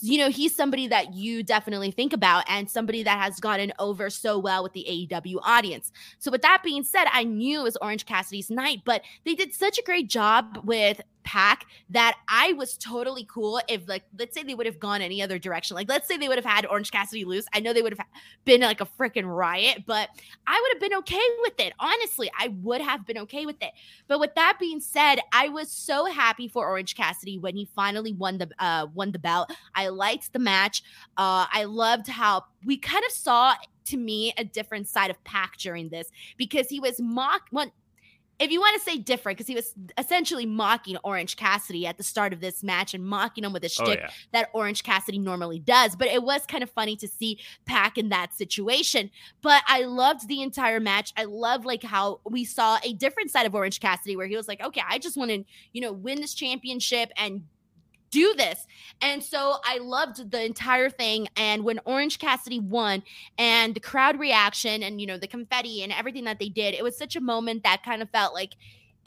[0.00, 4.10] you know, he's somebody that you definitely think about and somebody that has gotten over
[4.10, 5.92] so well with the AEW audience.
[6.18, 9.52] So, with that being said, I knew it was Orange Cassidy's night, but they did
[9.54, 14.42] such a great job with Pac that I was totally cool if, like, let's say
[14.42, 15.74] they would have gone any other direction.
[15.74, 17.44] Like, let's say they would have had Orange Cassidy lose.
[17.52, 18.06] I know they would have
[18.46, 20.08] been like a freaking riot, but
[20.46, 21.74] I would have been okay with it.
[21.78, 23.72] Honestly, I would have been okay with it.
[24.06, 28.14] But with that being said, I was so happy for Orange Cassidy when he finally
[28.14, 29.52] won the uh, won the belt.
[29.74, 30.82] I liked the match.
[31.18, 35.58] Uh, I loved how we kind of saw to me a different side of Pac
[35.58, 37.42] during this because he was mock.
[37.52, 37.70] Well,
[38.38, 42.04] if you want to say different, because he was essentially mocking Orange Cassidy at the
[42.04, 44.10] start of this match and mocking him with a oh, shtick oh, yeah.
[44.32, 45.96] that Orange Cassidy normally does.
[45.96, 49.10] But it was kind of funny to see Pac in that situation.
[49.42, 51.12] But I loved the entire match.
[51.16, 54.46] I love like how we saw a different side of Orange Cassidy where he was
[54.46, 57.42] like, okay, I just want to, you know, win this championship and
[58.10, 58.66] do this.
[59.00, 61.28] And so I loved the entire thing.
[61.36, 63.02] And when Orange Cassidy won
[63.36, 66.82] and the crowd reaction and, you know, the confetti and everything that they did, it
[66.82, 68.54] was such a moment that kind of felt like,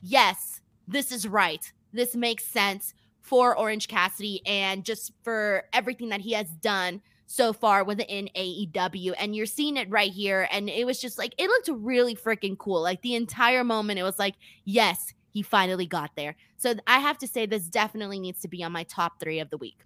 [0.01, 1.71] yes, this is right.
[1.93, 7.53] This makes sense for Orange Cassidy and just for everything that he has done so
[7.53, 9.13] far within AEW.
[9.17, 10.49] And you're seeing it right here.
[10.51, 12.81] And it was just like, it looked really freaking cool.
[12.81, 14.35] Like the entire moment, it was like,
[14.65, 16.35] yes, he finally got there.
[16.57, 19.49] So I have to say this definitely needs to be on my top three of
[19.49, 19.79] the week.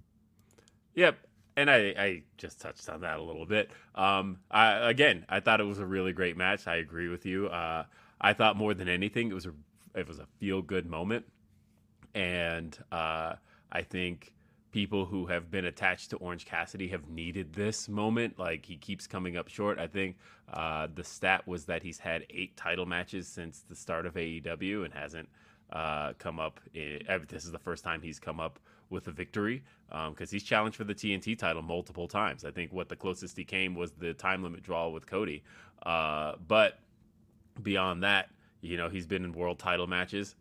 [0.96, 1.18] Yep.
[1.58, 3.72] And I, I just touched on that a little bit.
[3.94, 6.68] Um, I, again, I thought it was a really great match.
[6.68, 7.48] I agree with you.
[7.48, 7.86] Uh,
[8.20, 9.54] I thought more than anything, it was a
[9.94, 11.26] it was a feel good moment,
[12.14, 13.36] and uh,
[13.72, 14.34] I think
[14.76, 18.38] people who have been attached to Orange Cassidy have needed this moment.
[18.38, 19.80] Like he keeps coming up short.
[19.80, 20.18] I think
[20.52, 24.84] uh, the stat was that he's had eight title matches since the start of AEW
[24.84, 25.30] and hasn't
[25.72, 26.60] uh, come up.
[26.74, 28.60] In, this is the first time he's come up
[28.90, 32.44] with a victory because um, he's challenged for the TNT title multiple times.
[32.44, 35.42] I think what the closest he came was the time limit draw with Cody.
[35.86, 36.80] Uh, but
[37.64, 38.28] beyond that,
[38.60, 40.36] you know, he's been in world title matches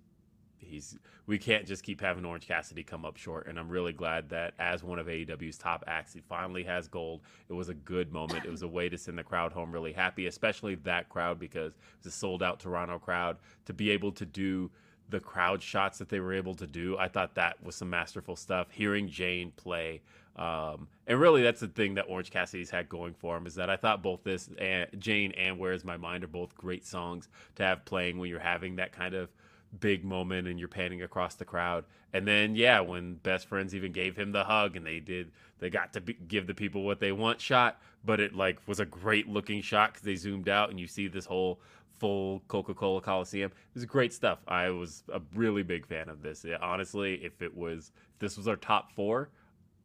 [0.64, 3.46] he's we can't just keep having Orange Cassidy come up short.
[3.46, 7.22] And I'm really glad that as one of AEW's top acts, he finally has gold.
[7.48, 8.44] It was a good moment.
[8.44, 11.72] It was a way to send the crowd home really happy, especially that crowd because
[11.72, 13.38] it was a sold out Toronto crowd.
[13.66, 14.70] To be able to do
[15.08, 18.36] the crowd shots that they were able to do, I thought that was some masterful
[18.36, 18.70] stuff.
[18.70, 20.02] Hearing Jane play.
[20.36, 23.70] Um, and really, that's the thing that Orange Cassidy's had going for him is that
[23.70, 27.62] I thought both this and Jane and Where's My Mind are both great songs to
[27.62, 29.30] have playing when you're having that kind of
[29.80, 31.84] big moment and you're panning across the crowd.
[32.12, 35.70] And then, yeah, when best friends even gave him the hug and they did, they
[35.70, 38.84] got to be, give the people what they want shot, but it like was a
[38.84, 41.60] great looking shot because they zoomed out and you see this whole
[41.98, 43.50] full Coca Cola Coliseum.
[43.50, 44.38] It was great stuff.
[44.46, 46.44] I was a really big fan of this.
[46.44, 49.30] Yeah, honestly, if it was, if this was our top four,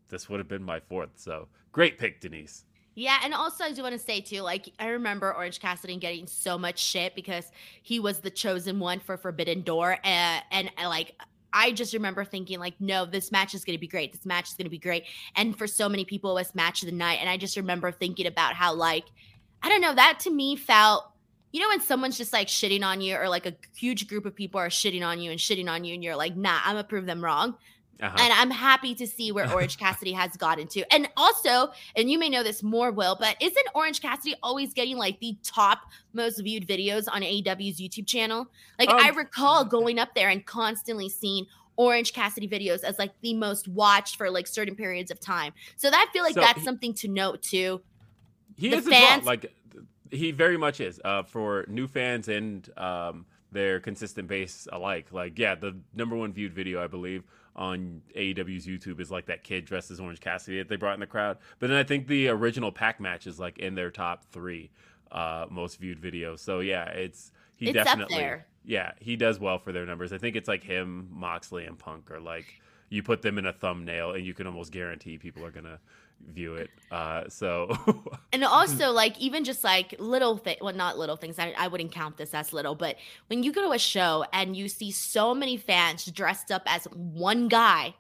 [0.10, 1.12] this would have been my fourth.
[1.16, 2.66] So great pick, Denise.
[2.96, 6.28] Yeah, and also I do want to say too, like I remember Orange Cassidy getting
[6.28, 10.90] so much shit because he was the chosen one for Forbidden Door, eh, and, and
[10.90, 11.16] like
[11.54, 14.12] I just remember thinking like, no, this match is going to be great.
[14.12, 15.06] This match is going to be great.
[15.36, 17.18] And for so many people, it was match of the night.
[17.20, 19.06] And I just remember thinking about how like,
[19.64, 21.12] I don't know, that to me felt,
[21.52, 24.36] you know, when someone's just like shitting on you, or like a huge group of
[24.36, 26.84] people are shitting on you and shitting on you, and you're like, nah, I'm gonna
[26.84, 27.56] prove them wrong.
[28.02, 28.16] Uh-huh.
[28.18, 30.94] And I'm happy to see where Orange Cassidy has gotten to.
[30.94, 34.98] And also, and you may know this more, Will, but isn't Orange Cassidy always getting
[34.98, 35.82] like the top
[36.14, 38.48] most viewed videos on AEW's YouTube channel?
[38.78, 43.12] Like, um, I recall going up there and constantly seeing Orange Cassidy videos as like
[43.22, 45.54] the most watched for like certain periods of time.
[45.76, 47.82] So that I feel like so that's he, something to note too.
[48.56, 49.54] He the fans, like
[50.12, 55.08] he very much is uh, for new fans and um, their consistent base alike.
[55.12, 57.24] Like, yeah, the number one viewed video I believe
[57.56, 61.00] on AEW's YouTube is like that kid dressed as Orange Cassidy that they brought in
[61.00, 61.38] the crowd.
[61.60, 64.72] But then I think the original Pac match is like in their top three
[65.12, 66.40] uh, most viewed videos.
[66.40, 68.18] So yeah, it's he It's definitely
[68.66, 70.14] yeah he does well for their numbers.
[70.14, 73.54] I think it's like him, Moxley, and Punk are like you put them in a
[73.54, 75.80] thumbnail and you can almost guarantee people are gonna
[76.28, 76.70] view it.
[76.92, 77.70] Uh, so
[78.34, 81.40] And also, like, even just like little thing, well, not little things.
[81.40, 84.56] I, I wouldn't count this as little, but when you go to a show and
[84.56, 87.96] you see so many fans dressed up as one guy,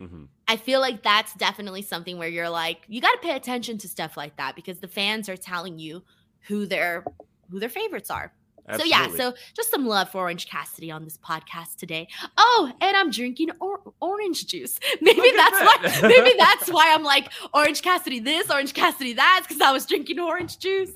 [0.00, 0.28] mhm.
[0.48, 3.88] I feel like that's definitely something where you're like, you got to pay attention to
[3.88, 6.02] stuff like that because the fans are telling you
[6.48, 7.04] who their
[7.50, 8.32] who their favorites are.
[8.78, 12.08] So yeah, so just some love for Orange Cassidy on this podcast today.
[12.38, 14.78] Oh, and I'm drinking or- orange juice.
[15.02, 16.00] Maybe Look that's that.
[16.02, 16.08] why.
[16.08, 20.18] Maybe that's why I'm like Orange Cassidy this, Orange Cassidy that, because I was drinking
[20.18, 20.92] orange juice.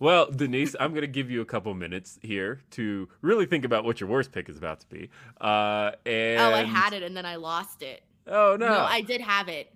[0.00, 3.84] Well, Denise, I'm going to give you a couple minutes here to really think about
[3.84, 5.10] what your worst pick is about to be.
[5.40, 8.02] Uh, and Oh, I had it and then I lost it.
[8.26, 9.72] Oh no, No, I did have it.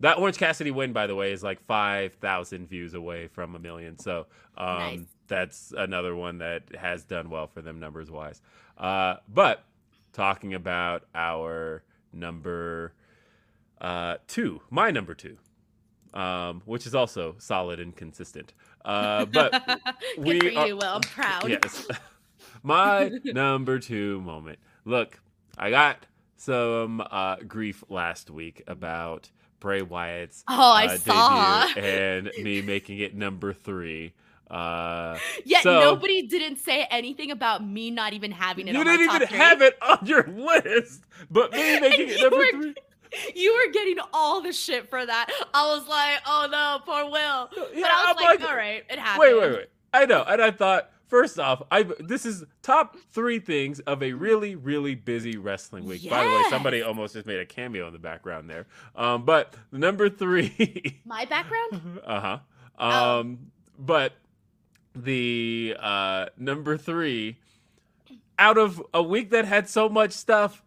[0.00, 3.58] That Orange Cassidy win, by the way, is like five thousand views away from a
[3.58, 3.98] million.
[3.98, 5.00] So um, Nice.
[5.26, 8.40] that's another one that has done well for them numbers wise.
[8.76, 9.64] Uh, but
[10.12, 11.82] talking about our
[12.12, 12.92] number
[13.80, 15.36] uh, two, my number two,
[16.14, 18.52] um, which is also solid and consistent.
[18.84, 19.52] Uh, but
[20.18, 20.84] we for are- you, Will.
[20.84, 21.48] I'm proud.
[21.48, 21.86] Yes.
[22.62, 24.58] My number two moment.
[24.84, 25.20] Look,
[25.56, 26.06] I got
[26.36, 29.30] some uh, grief last week about
[29.66, 31.66] Bray Wyatt's Oh, I uh, saw.
[31.74, 34.12] debut and me making it number three.
[34.48, 38.76] Uh, Yet So- nobody didn't say anything about me not even having it.
[38.76, 39.36] you didn't even three.
[39.36, 41.02] have it on your list,
[41.32, 42.74] but me making it number were- three.
[43.34, 45.30] You were getting all the shit for that.
[45.52, 47.48] I was like, oh no, poor Will.
[47.74, 49.18] But I was like, like- all right, it happened.
[49.20, 49.66] Wait, wait, wait.
[49.92, 54.12] I know, and I thought first off, I this is top three things of a
[54.12, 56.08] really, really busy wrestling week.
[56.08, 58.66] By the way, somebody almost just made a cameo in the background there.
[58.94, 62.00] Um, but number three, My background?
[62.04, 62.38] uh huh.
[62.78, 63.20] Oh.
[63.20, 64.12] Um, but
[64.94, 67.38] the uh number three,
[68.38, 70.62] out of a week that had so much stuff.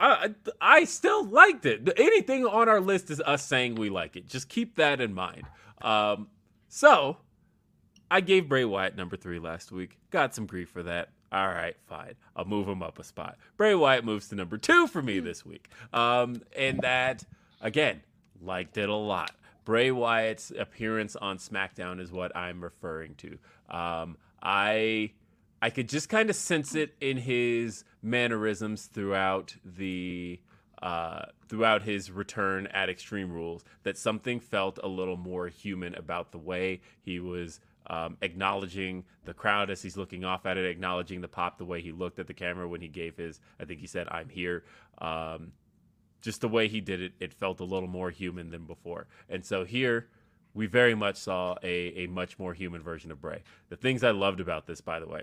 [0.00, 1.88] I, I still liked it.
[1.96, 4.28] Anything on our list is us saying we like it.
[4.28, 5.42] Just keep that in mind.
[5.82, 6.28] Um,
[6.68, 7.16] so
[8.10, 9.98] I gave Bray Wyatt number three last week.
[10.10, 11.10] Got some grief for that.
[11.30, 12.14] All right, fine.
[12.34, 13.36] I'll move him up a spot.
[13.56, 15.68] Bray Wyatt moves to number two for me this week.
[15.92, 17.24] Um, and that,
[17.60, 18.02] again,
[18.40, 19.32] liked it a lot.
[19.64, 23.38] Bray Wyatt's appearance on SmackDown is what I'm referring to.
[23.68, 25.12] Um, I
[25.60, 30.40] I could just kind of sense it in his mannerisms throughout the
[30.80, 36.30] uh, throughout his return at Extreme Rules that something felt a little more human about
[36.30, 41.20] the way he was um, acknowledging the crowd as he's looking off at it, acknowledging
[41.20, 43.80] the pop, the way he looked at the camera when he gave his, I think
[43.80, 44.64] he said, "I'm here."
[44.98, 45.52] Um,
[46.20, 49.06] just the way he did it, it felt a little more human than before.
[49.28, 50.08] And so here,
[50.54, 53.42] we very much saw a, a much more human version of Bray.
[53.68, 55.22] The things I loved about this, by the way,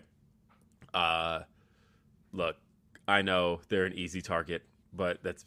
[0.94, 1.42] uh,
[2.32, 2.56] look,
[3.08, 5.46] I know they're an easy target, but that's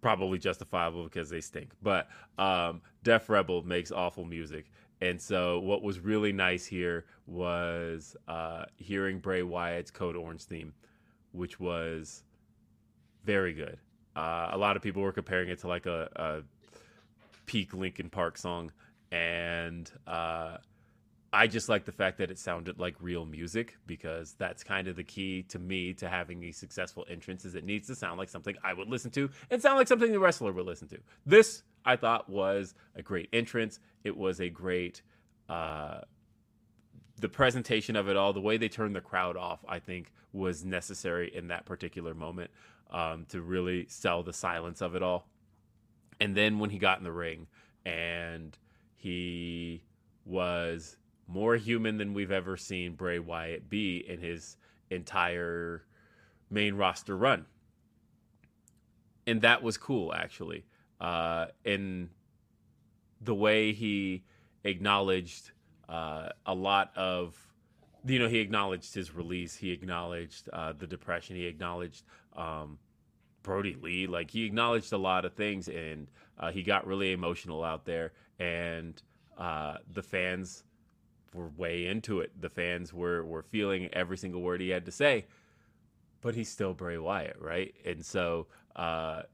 [0.00, 1.70] probably justifiable because they stink.
[1.82, 4.70] But um, Def Rebel makes awful music.
[5.04, 10.72] And so, what was really nice here was uh, hearing Bray Wyatt's Code Orange theme,
[11.32, 12.22] which was
[13.22, 13.76] very good.
[14.16, 16.42] Uh, a lot of people were comparing it to like a, a
[17.44, 18.72] peak Linkin Park song,
[19.12, 20.56] and uh,
[21.34, 24.96] I just like the fact that it sounded like real music because that's kind of
[24.96, 28.30] the key to me to having a successful entrance is it needs to sound like
[28.30, 30.98] something I would listen to and sound like something the wrestler would listen to.
[31.26, 33.80] This I thought was a great entrance.
[34.04, 35.02] It was a great
[35.48, 36.00] uh,
[37.20, 40.64] the presentation of it all, the way they turned the crowd off, I think was
[40.64, 42.50] necessary in that particular moment
[42.90, 45.28] um, to really sell the silence of it all.
[46.20, 47.46] And then when he got in the ring
[47.84, 48.56] and
[48.96, 49.84] he
[50.24, 54.56] was more human than we've ever seen Bray Wyatt be in his
[54.90, 55.84] entire
[56.50, 57.46] main roster run.
[59.26, 60.66] And that was cool, actually.
[61.04, 62.08] Uh, in
[63.20, 64.24] the way he
[64.64, 65.50] acknowledged
[65.86, 67.36] uh, a lot of,
[68.06, 72.78] you know, he acknowledged his release, he acknowledged uh, the depression, he acknowledged um,
[73.42, 77.62] Brodie Lee, like he acknowledged a lot of things, and uh, he got really emotional
[77.62, 79.02] out there, and
[79.36, 80.64] uh, the fans
[81.34, 82.32] were way into it.
[82.40, 85.26] The fans were were feeling every single word he had to say,
[86.22, 87.74] but he's still Bray Wyatt, right?
[87.84, 89.24] And so uh,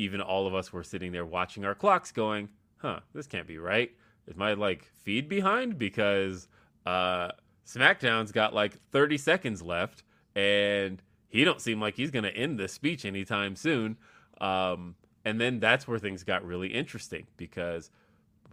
[0.00, 3.58] even all of us were sitting there watching our clocks, going, "Huh, this can't be
[3.58, 3.90] right.
[4.26, 6.48] Is my like feed behind?" Because
[6.86, 7.32] uh,
[7.66, 10.02] SmackDown's got like 30 seconds left,
[10.34, 13.96] and he don't seem like he's going to end this speech anytime soon.
[14.40, 17.90] Um, and then that's where things got really interesting because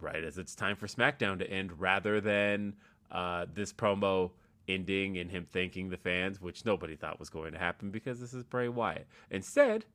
[0.00, 2.76] right as it's time for SmackDown to end, rather than
[3.10, 4.30] uh, this promo
[4.68, 8.34] ending and him thanking the fans, which nobody thought was going to happen because this
[8.34, 9.06] is Bray Wyatt.
[9.30, 9.86] Instead,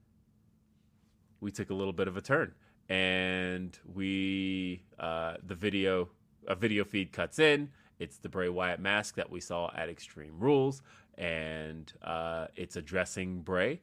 [1.44, 2.54] we took a little bit of a turn
[2.90, 6.10] and we uh, the video
[6.48, 7.70] a video feed cuts in.
[8.00, 10.82] It's the Bray Wyatt mask that we saw at Extreme Rules,
[11.18, 13.80] and uh, it's addressing Bray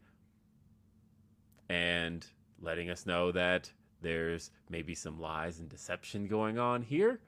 [1.71, 2.27] and
[2.61, 3.71] letting us know that
[4.03, 7.21] there's maybe some lies and deception going on here.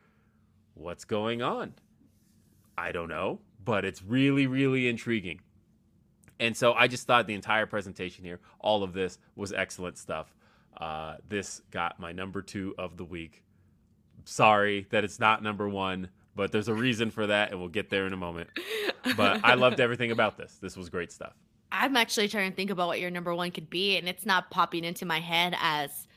[0.74, 1.74] What's going on?
[2.76, 5.40] I don't know, but it's really, really intriguing.
[6.42, 10.34] And so I just thought the entire presentation here, all of this was excellent stuff.
[10.76, 13.44] Uh, this got my number two of the week.
[14.24, 17.90] Sorry that it's not number one, but there's a reason for that, and we'll get
[17.90, 18.50] there in a moment.
[19.16, 20.58] But I loved everything about this.
[20.60, 21.34] This was great stuff.
[21.70, 24.50] I'm actually trying to think about what your number one could be, and it's not
[24.50, 26.08] popping into my head as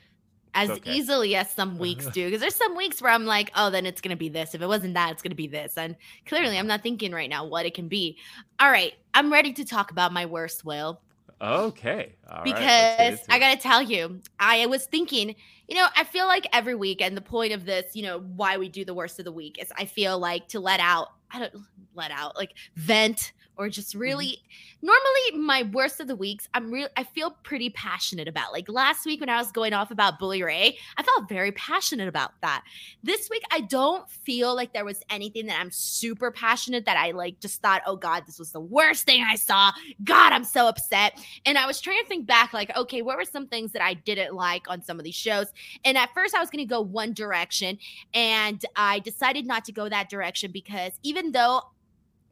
[0.56, 0.94] as okay.
[0.94, 2.26] easily as some weeks do.
[2.26, 4.56] Because there's some weeks where I'm like, oh, then it's gonna be this.
[4.56, 5.78] If it wasn't that, it's gonna be this.
[5.78, 8.18] And clearly, I'm not thinking right now what it can be.
[8.60, 11.02] All right, I'm ready to talk about my worst will.
[11.42, 12.16] Okay.
[12.30, 15.36] All because right, I got to tell you, I was thinking,
[15.68, 18.58] you know, I feel like every week, and the point of this, you know, why
[18.58, 21.40] we do the worst of the week is I feel like to let out, I
[21.40, 21.54] don't
[21.94, 24.00] let out, like vent or just mm-hmm.
[24.00, 24.88] really mm-hmm.
[24.88, 29.06] normally my worst of the weeks i'm real i feel pretty passionate about like last
[29.06, 32.64] week when i was going off about bully ray i felt very passionate about that
[33.04, 37.12] this week i don't feel like there was anything that i'm super passionate that i
[37.12, 39.72] like just thought oh god this was the worst thing i saw
[40.04, 43.26] god i'm so upset and i was trying to think back like okay what were
[43.26, 45.48] some things that i didn't like on some of these shows
[45.84, 47.78] and at first i was going to go one direction
[48.14, 51.62] and i decided not to go that direction because even though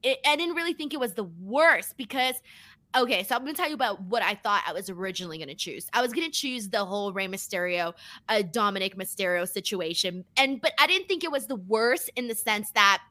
[0.03, 2.35] it, I didn't really think it was the worst because
[2.95, 5.87] okay, so I'm gonna tell you about what I thought I was originally gonna choose.
[5.93, 7.93] I was gonna choose the whole Rey Mysterio,
[8.29, 12.35] uh, Dominic Mysterio situation, and but I didn't think it was the worst in the
[12.35, 13.01] sense that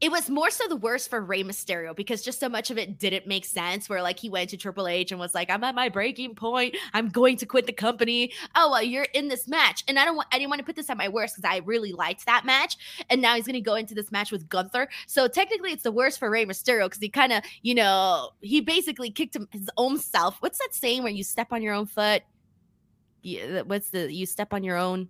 [0.00, 2.98] it was more so the worst for Rey Mysterio because just so much of it
[2.98, 3.88] didn't make sense.
[3.88, 6.76] Where like he went to Triple H and was like, "I'm at my breaking point.
[6.94, 10.14] I'm going to quit the company." Oh well, you're in this match, and I don't
[10.14, 10.28] want.
[10.32, 12.76] I didn't want to put this at my worst because I really liked that match,
[13.10, 14.88] and now he's going to go into this match with Gunther.
[15.06, 18.60] So technically, it's the worst for Rey Mysterio because he kind of, you know, he
[18.60, 20.36] basically kicked him his own self.
[20.40, 22.22] What's that saying where you step on your own foot?
[23.22, 25.08] Yeah, what's the you step on your own?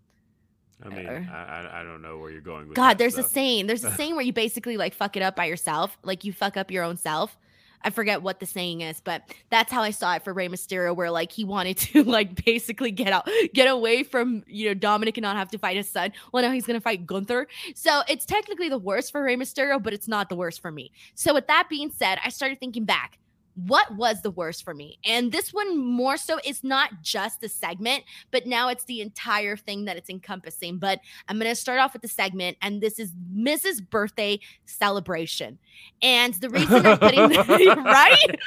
[0.84, 3.26] I mean, I, I don't know where you're going with God, there's stuff.
[3.26, 3.66] a saying.
[3.66, 5.98] There's a saying where you basically like fuck it up by yourself.
[6.02, 7.36] Like you fuck up your own self.
[7.82, 10.96] I forget what the saying is, but that's how I saw it for Rey Mysterio,
[10.96, 15.16] where like he wanted to like basically get out, get away from you know Dominic
[15.16, 16.12] and not have to fight his son.
[16.32, 17.46] Well, now he's gonna fight Gunther.
[17.74, 20.92] So it's technically the worst for Rey Mysterio, but it's not the worst for me.
[21.14, 23.18] So with that being said, I started thinking back
[23.66, 24.98] what was the worst for me?
[25.04, 29.56] And this one more so is not just the segment, but now it's the entire
[29.56, 30.78] thing that it's encompassing.
[30.78, 35.58] But I'm going to start off with the segment, and this is Miz's Birthday Celebration.
[36.02, 38.38] And the reason I'm putting right,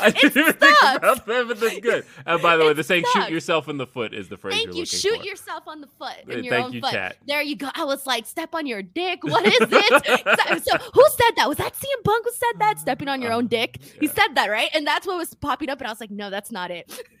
[0.00, 2.04] I didn't even think about that, but that's good.
[2.26, 4.54] And by the way, the saying "shoot yourself in the foot" is the phrase.
[4.54, 4.86] Thank you.
[4.86, 5.24] Shoot for.
[5.24, 6.92] yourself on the foot uh, in your Thank own you, foot.
[6.92, 7.16] Chat.
[7.26, 7.68] There you go.
[7.74, 9.24] I was like, step on your dick.
[9.24, 10.64] What is it?
[10.64, 11.48] so, who said that?
[11.48, 12.76] Was that CM Punk who said that?
[12.76, 13.78] Uh, Stepping on your uh, own dick.
[13.80, 14.00] Yeah.
[14.00, 14.59] He said that, right?
[14.60, 14.70] Right?
[14.74, 15.78] And that's what was popping up.
[15.78, 16.92] And I was like, no, that's not it.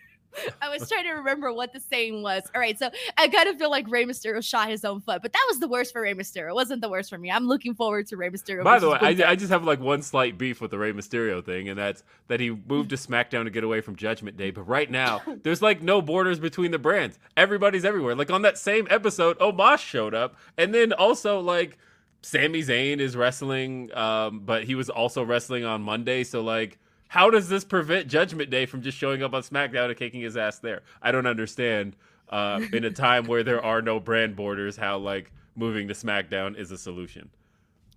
[0.62, 2.44] I was trying to remember what the saying was.
[2.54, 5.32] All right, so I kind of feel like Rey Mysterio shot his own foot, but
[5.32, 6.50] that was the worst for Rey Mysterio.
[6.50, 7.32] It wasn't the worst for me.
[7.32, 8.62] I'm looking forward to Rey Mysterio.
[8.62, 11.44] By the way, I, I, just have like one slight beef with the Rey Mysterio
[11.44, 14.52] thing, and that's that he moved to SmackDown to get away from Judgment Day.
[14.52, 17.18] But right now, there's like no borders between the brands.
[17.36, 18.14] Everybody's everywhere.
[18.14, 21.76] Like on that same episode, Omos showed up, and then also like.
[22.22, 26.22] Sami Zayn is wrestling, um, but he was also wrestling on Monday.
[26.22, 26.78] So like,
[27.10, 30.36] how does this prevent Judgment Day from just showing up on SmackDown and kicking his
[30.36, 30.82] ass there?
[31.02, 31.96] I don't understand.
[32.28, 36.56] Uh, in a time where there are no brand borders, how like moving to SmackDown
[36.56, 37.28] is a solution.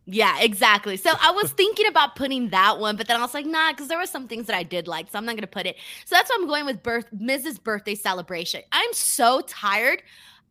[0.08, 0.98] Yeah, exactly.
[0.98, 3.88] So I was thinking about putting that one, but then I was like, nah, because
[3.88, 5.76] there were some things that I did like, so I'm not gonna put it.
[6.06, 8.64] So that's why I'm going with birth Miz's Birthday Celebration.
[8.72, 10.02] I'm so tired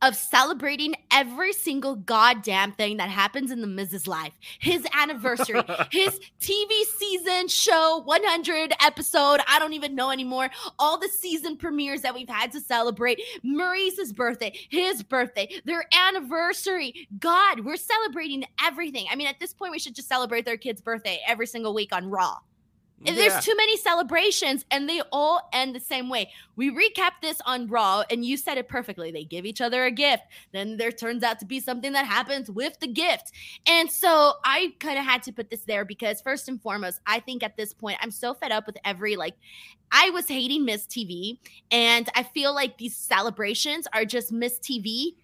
[0.02, 4.32] of celebrating every single goddamn thing that happens in the Miz's life.
[4.58, 10.50] His anniversary, his TV season show, 100 episode, I don't even know anymore.
[10.78, 13.20] All the season premieres that we've had to celebrate.
[13.42, 17.08] Maryse's birthday, his birthday, their anniversary.
[17.18, 19.06] God, we're celebrating everything.
[19.10, 21.94] I mean, at this point, we should just celebrate their kid's birthday every single week
[21.94, 22.38] on Raw.
[23.04, 23.14] Yeah.
[23.14, 26.30] There's too many celebrations and they all end the same way.
[26.56, 29.10] We recap this on Raw and you said it perfectly.
[29.10, 30.24] They give each other a gift.
[30.52, 33.32] Then there turns out to be something that happens with the gift.
[33.66, 37.20] And so I kind of had to put this there because, first and foremost, I
[37.20, 39.34] think at this point, I'm so fed up with every like,
[39.90, 41.38] I was hating Miz TV
[41.70, 45.14] and I feel like these celebrations are just Miz TV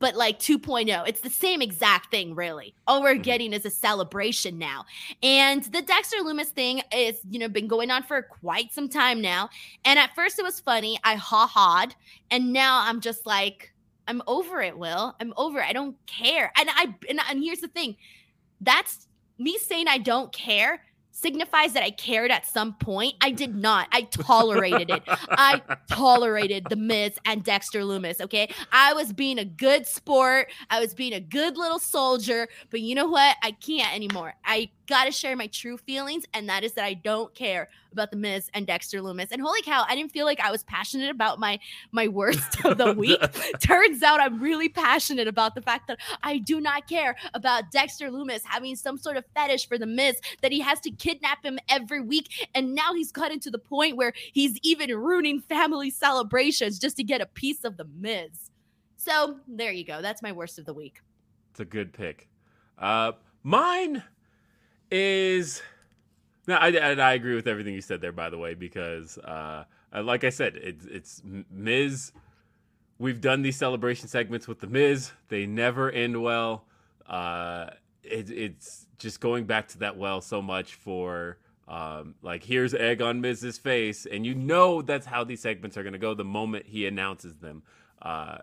[0.00, 1.06] but like 2.0.
[1.06, 2.74] It's the same exact thing, really.
[2.86, 3.22] All we're mm-hmm.
[3.22, 4.86] getting is a celebration now.
[5.22, 9.20] And the Dexter Lumis thing is, you know, been going on for quite some time
[9.20, 9.50] now.
[9.84, 10.98] And at first it was funny.
[11.04, 11.94] I ha ha'd.
[12.30, 13.72] And now I'm just like,
[14.08, 15.14] I'm over it, Will.
[15.20, 15.66] I'm over it.
[15.68, 16.50] I don't care.
[16.56, 17.96] And I and, and here's the thing.
[18.60, 19.06] That's
[19.38, 20.82] me saying I don't care
[21.20, 23.14] signifies that I cared at some point.
[23.20, 23.88] I did not.
[23.92, 25.02] I tolerated it.
[25.06, 28.20] I tolerated the Miz and Dexter Lumis.
[28.20, 28.52] Okay.
[28.72, 30.50] I was being a good sport.
[30.70, 32.48] I was being a good little soldier.
[32.70, 33.36] But you know what?
[33.42, 34.34] I can't anymore.
[34.44, 38.10] I got to share my true feelings, and that is that I don't care about
[38.10, 39.28] the Miz and Dexter Lumis.
[39.30, 41.58] And holy cow, I didn't feel like I was passionate about my
[41.92, 43.20] my worst of the week.
[43.60, 48.10] Turns out I'm really passionate about the fact that I do not care about Dexter
[48.10, 51.58] Lumis having some sort of fetish for the Miz that he has to kidnap him
[51.68, 56.78] every week, and now he's gotten to the point where he's even ruining family celebrations
[56.78, 58.50] just to get a piece of the Miz.
[58.96, 60.02] So there you go.
[60.02, 61.00] That's my worst of the week.
[61.50, 62.28] It's a good pick.
[62.78, 63.12] Uh,
[63.42, 64.02] mine
[64.90, 65.62] is
[66.46, 68.12] no, I, I agree with everything you said there.
[68.12, 69.64] By the way, because uh,
[69.94, 72.12] like I said, it's it's Miz.
[72.98, 75.12] We've done these celebration segments with the Miz.
[75.28, 76.64] They never end well.
[77.06, 77.70] Uh,
[78.02, 81.38] it, it's just going back to that well so much for
[81.70, 85.82] um, like here's egg on Miz's face, and you know that's how these segments are
[85.82, 87.62] going to go the moment he announces them.
[88.02, 88.38] Uh,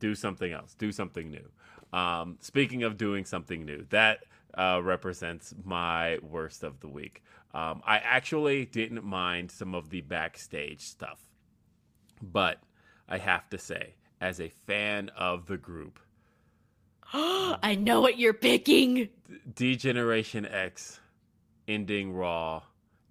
[0.00, 0.74] do something else.
[0.74, 1.96] Do something new.
[1.96, 4.24] Um, speaking of doing something new, that
[4.56, 7.22] uh, represents my worst of the week.
[7.54, 11.20] Um, I actually didn't mind some of the backstage stuff,
[12.20, 12.60] but
[13.08, 15.98] I have to say, as a fan of the group,
[17.12, 19.08] I know what you're picking.
[19.54, 21.00] D Generation X
[21.68, 22.62] ending Raw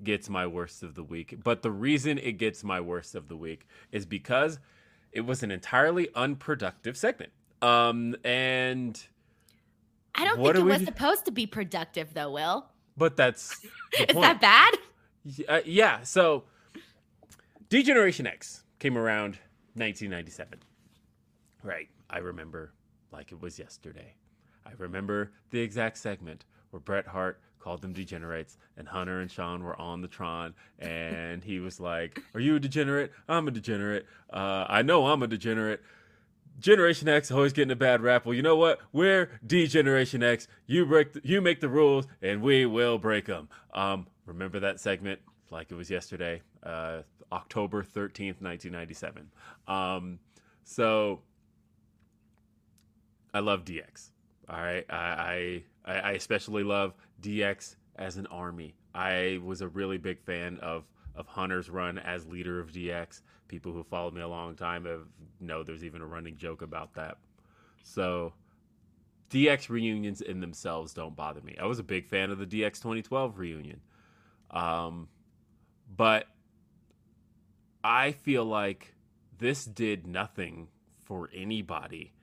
[0.03, 1.35] gets my worst of the week.
[1.43, 4.59] But the reason it gets my worst of the week is because
[5.11, 7.31] it was an entirely unproductive segment.
[7.61, 9.01] Um, and
[10.17, 12.31] I don't what think it was supposed to be productive, though.
[12.31, 12.67] Will.
[12.97, 13.63] But that's
[13.99, 14.21] is point.
[14.21, 14.73] that bad?
[15.47, 16.03] Uh, yeah.
[16.03, 16.43] So,
[17.69, 19.39] D Generation X came around
[19.75, 20.59] 1997.
[21.63, 21.89] Right.
[22.09, 22.73] I remember
[23.11, 24.13] like it was yesterday.
[24.65, 29.63] I remember the exact segment where Bret Hart called them degenerates and Hunter and Shawn
[29.63, 33.11] were on the Tron and he was like, "Are you a degenerate?
[33.27, 34.05] I'm a degenerate.
[34.31, 35.81] Uh, I know I'm a degenerate."
[36.59, 38.25] Generation X always getting a bad rap.
[38.25, 38.79] Well, you know what?
[38.93, 40.47] We're D Generation X.
[40.65, 43.49] You break, the, you make the rules, and we will break them.
[43.73, 45.19] Um, remember that segment
[45.51, 47.01] like it was yesterday, uh,
[47.31, 49.31] October thirteenth, nineteen ninety seven.
[49.67, 50.19] Um,
[50.63, 51.21] so
[53.33, 54.11] I love DX.
[54.49, 58.75] All right, I, I I especially love DX as an army.
[58.93, 60.85] I was a really big fan of
[61.15, 63.21] of Hunter's run as leader of DX.
[63.47, 65.07] People who followed me a long time have
[65.39, 67.17] know there's even a running joke about that.
[67.83, 68.33] So
[69.29, 71.55] DX reunions in themselves don't bother me.
[71.59, 73.81] I was a big fan of the DX 2012 reunion.
[74.51, 75.09] Um,
[75.95, 76.25] but
[77.83, 78.95] I feel like
[79.37, 80.67] this did nothing
[81.03, 82.13] for anybody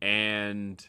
[0.00, 0.86] and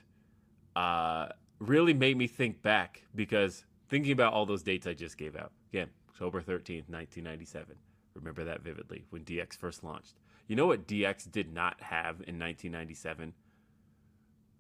[0.76, 1.30] uh,
[1.60, 5.52] really made me think back because thinking about all those dates I just gave out
[5.72, 7.76] again October 13th, 1997.
[8.14, 10.16] Remember that vividly when DX first launched.
[10.48, 13.34] You know what DX did not have in 1997?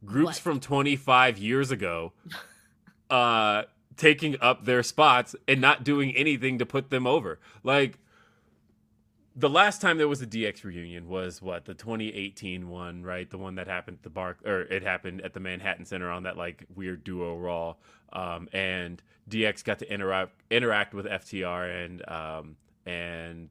[0.06, 0.38] Groups what?
[0.38, 2.14] from 25 years ago
[3.10, 3.64] uh,
[3.97, 7.39] taking up their spots and not doing anything to put them over.
[7.64, 7.99] Like,
[9.36, 13.30] the last time there was a DX reunion was what the 2018 one, right?
[13.30, 16.24] The one that happened at the bar, or it happened at the Manhattan Center on
[16.24, 17.76] that like weird duo Raw,
[18.12, 23.49] um, and DX got to interact interact with FTR and um, and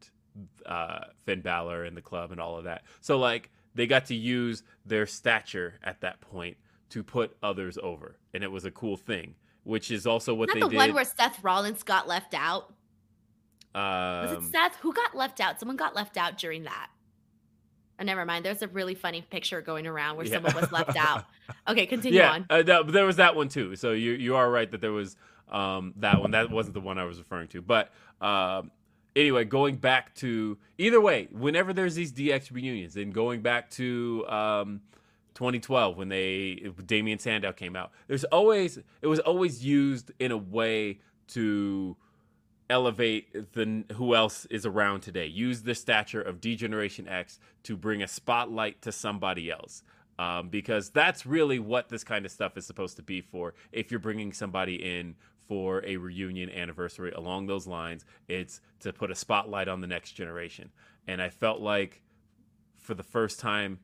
[0.66, 2.82] uh, Finn Balor and the club and all of that.
[3.00, 6.56] So like they got to use their stature at that point
[6.90, 9.34] to put others over, and it was a cool thing.
[9.62, 10.76] Which is also what they the did.
[10.76, 12.72] one where Seth Rollins got left out.
[13.74, 13.82] Um,
[14.22, 14.76] was it Seth?
[14.76, 15.60] Who got left out?
[15.60, 16.88] Someone got left out during that.
[18.00, 18.44] Oh, never mind.
[18.44, 20.32] There's a really funny picture going around where yeah.
[20.32, 21.24] someone was left out.
[21.68, 22.46] Okay, continue yeah, on.
[22.48, 23.74] Uh, that, there was that one too.
[23.74, 25.16] So you you are right that there was
[25.50, 26.30] um, that one.
[26.30, 27.60] That wasn't the one I was referring to.
[27.60, 28.70] But um,
[29.16, 34.24] anyway, going back to either way, whenever there's these DX reunions, and going back to
[34.28, 34.80] um,
[35.34, 40.36] 2012 when they Damien Sandow came out, there's always it was always used in a
[40.36, 41.96] way to
[42.68, 45.26] elevate the who else is around today.
[45.26, 49.82] Use the stature of D Generation X to bring a spotlight to somebody else.
[50.18, 53.54] Um, because that's really what this kind of stuff is supposed to be for.
[53.72, 55.14] If you're bringing somebody in
[55.50, 60.12] for a reunion anniversary along those lines, it's to put a spotlight on the next
[60.12, 60.70] generation.
[61.08, 62.02] And I felt like
[62.78, 63.80] for the first time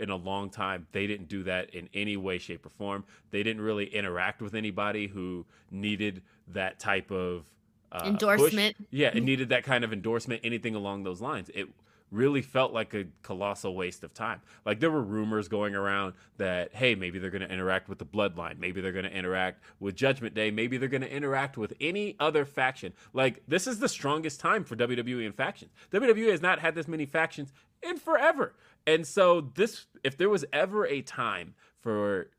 [0.00, 3.04] in a long time, they didn't do that in any way, shape, or form.
[3.30, 7.44] They didn't really interact with anybody who needed that type of
[7.92, 8.76] uh, endorsement.
[8.76, 8.86] Push.
[8.90, 11.48] Yeah, it needed that kind of endorsement, anything along those lines.
[11.54, 11.68] It
[12.14, 14.40] really felt like a colossal waste of time.
[14.64, 18.06] Like there were rumors going around that hey, maybe they're going to interact with the
[18.06, 21.74] Bloodline, maybe they're going to interact with Judgment Day, maybe they're going to interact with
[21.80, 22.92] any other faction.
[23.12, 25.72] Like this is the strongest time for WWE and factions.
[25.92, 27.52] WWE has not had this many factions
[27.82, 28.54] in forever.
[28.86, 32.30] And so this if there was ever a time for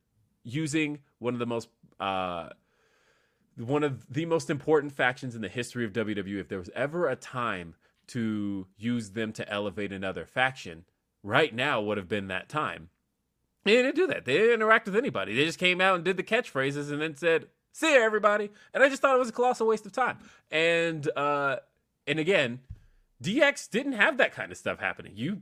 [0.43, 1.69] using one of the most
[1.99, 2.49] uh
[3.57, 6.39] one of the most important factions in the history of WWE.
[6.39, 7.75] If there was ever a time
[8.07, 10.85] to use them to elevate another faction,
[11.23, 12.89] right now would have been that time.
[13.63, 14.25] They didn't do that.
[14.25, 15.35] They didn't interact with anybody.
[15.35, 18.83] They just came out and did the catchphrases and then said, "See you, everybody." And
[18.83, 20.19] I just thought it was a colossal waste of time.
[20.51, 21.57] And uh,
[22.05, 22.59] and again,
[23.23, 25.13] DX didn't have that kind of stuff happening.
[25.15, 25.41] You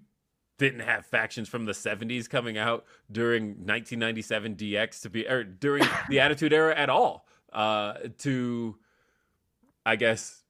[0.58, 5.84] didn't have factions from the 70s coming out during 1997 DX to be or during
[6.10, 8.78] the Attitude Era at all uh, to,
[9.86, 10.43] I guess,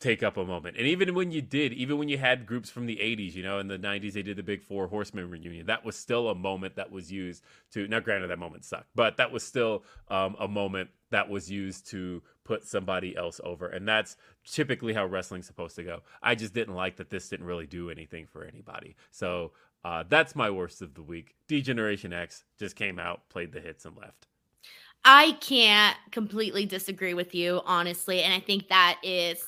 [0.00, 0.76] take up a moment.
[0.78, 3.58] And even when you did, even when you had groups from the 80s, you know,
[3.58, 5.66] in the 90s, they did the Big Four Horsemen reunion.
[5.66, 9.18] That was still a moment that was used to, now granted, that moment sucked, but
[9.18, 13.68] that was still um, a moment that was used to put somebody else over.
[13.68, 16.00] And that's typically how wrestling's supposed to go.
[16.22, 18.96] I just didn't like that this didn't really do anything for anybody.
[19.10, 19.52] So
[19.84, 21.34] uh, that's my worst of the week.
[21.46, 24.28] D Generation X just came out, played the hits, and left.
[25.04, 28.22] I can't completely disagree with you, honestly.
[28.22, 29.42] And I think that is,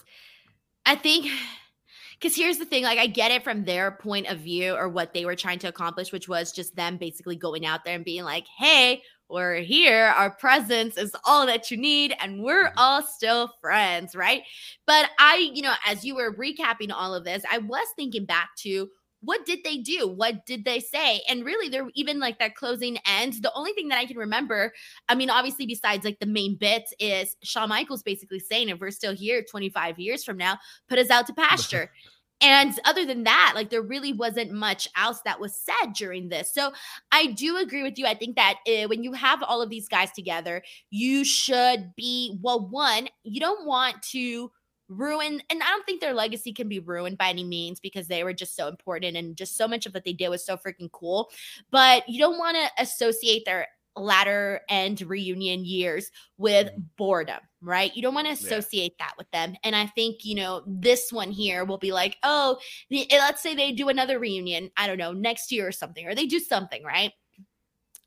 [0.84, 1.26] I think,
[2.20, 5.12] because here's the thing like, I get it from their point of view or what
[5.12, 8.24] they were trying to accomplish, which was just them basically going out there and being
[8.24, 9.02] like, hey,
[9.32, 10.12] we're here.
[10.16, 12.78] Our presence is all that you need, and we're mm-hmm.
[12.78, 14.42] all still friends, right?
[14.86, 18.50] But I, you know, as you were recapping all of this, I was thinking back
[18.58, 18.88] to
[19.22, 20.08] what did they do?
[20.08, 21.22] What did they say?
[21.28, 23.34] And really, they're even like that closing end.
[23.42, 24.72] The only thing that I can remember,
[25.08, 28.90] I mean, obviously, besides like the main bits, is Shawn Michaels basically saying, if we're
[28.90, 30.58] still here 25 years from now,
[30.88, 31.90] put us out to pasture.
[32.44, 36.52] And other than that, like there really wasn't much else that was said during this.
[36.52, 36.72] So
[37.12, 38.06] I do agree with you.
[38.06, 40.60] I think that uh, when you have all of these guys together,
[40.90, 44.50] you should be, well, one, you don't want to
[44.96, 48.24] ruin and i don't think their legacy can be ruined by any means because they
[48.24, 50.90] were just so important and just so much of what they did was so freaking
[50.92, 51.30] cool.
[51.70, 56.80] But you don't want to associate their latter end reunion years with mm-hmm.
[56.96, 57.94] boredom right?
[57.94, 59.06] You don't want to associate yeah.
[59.06, 59.54] that with them.
[59.62, 62.58] And i think you know this one here will be like oh
[62.90, 66.14] eh, let's say they do another reunion i don't know next year or something or
[66.14, 67.12] they do something right?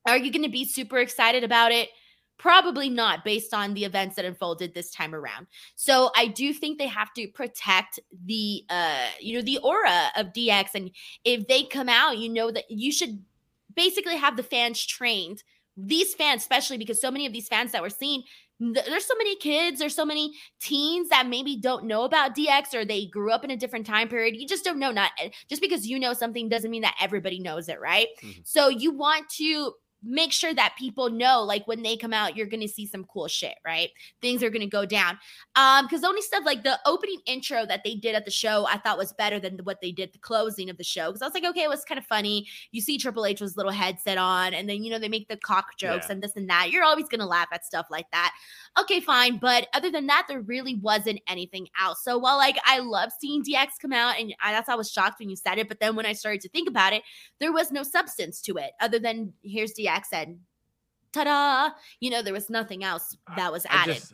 [0.07, 1.89] Are you going to be super excited about it
[2.37, 5.47] Probably not based on the events that unfolded this time around.
[5.75, 10.33] So I do think they have to protect the uh you know the aura of
[10.33, 10.91] DX and
[11.23, 13.23] if they come out, you know that you should
[13.75, 15.43] basically have the fans trained.
[15.77, 18.23] These fans especially because so many of these fans that we're seeing
[18.59, 22.85] there's so many kids, there's so many teens that maybe don't know about DX or
[22.85, 24.35] they grew up in a different time period.
[24.37, 24.91] You just don't know.
[24.91, 28.07] Not eh, just because you know something doesn't mean that everybody knows it, right?
[28.23, 28.41] Mm-hmm.
[28.45, 29.73] So you want to
[30.05, 33.27] make sure that people know like when they come out you're gonna see some cool
[33.27, 33.89] shit right?
[34.21, 35.17] Things are gonna go down.
[35.55, 38.77] Um because only stuff like the opening intro that they did at the show i
[38.77, 41.33] thought was better than what they did the closing of the show because i was
[41.33, 42.47] like okay it was kind of funny.
[42.71, 45.37] You see triple h with little headset on and then you know they make the
[45.37, 46.13] cock jokes yeah.
[46.13, 46.69] and this and that.
[46.71, 48.33] You're always gonna laugh at stuff like that
[48.79, 52.79] okay fine but other than that there really wasn't anything else so while like i
[52.79, 55.67] love seeing dx come out and I, that's i was shocked when you said it
[55.67, 57.03] but then when i started to think about it
[57.39, 60.37] there was no substance to it other than here's dx accent.
[61.13, 61.73] Ta-da!
[62.01, 63.91] You know, there was nothing else that was added.
[63.91, 64.13] I just,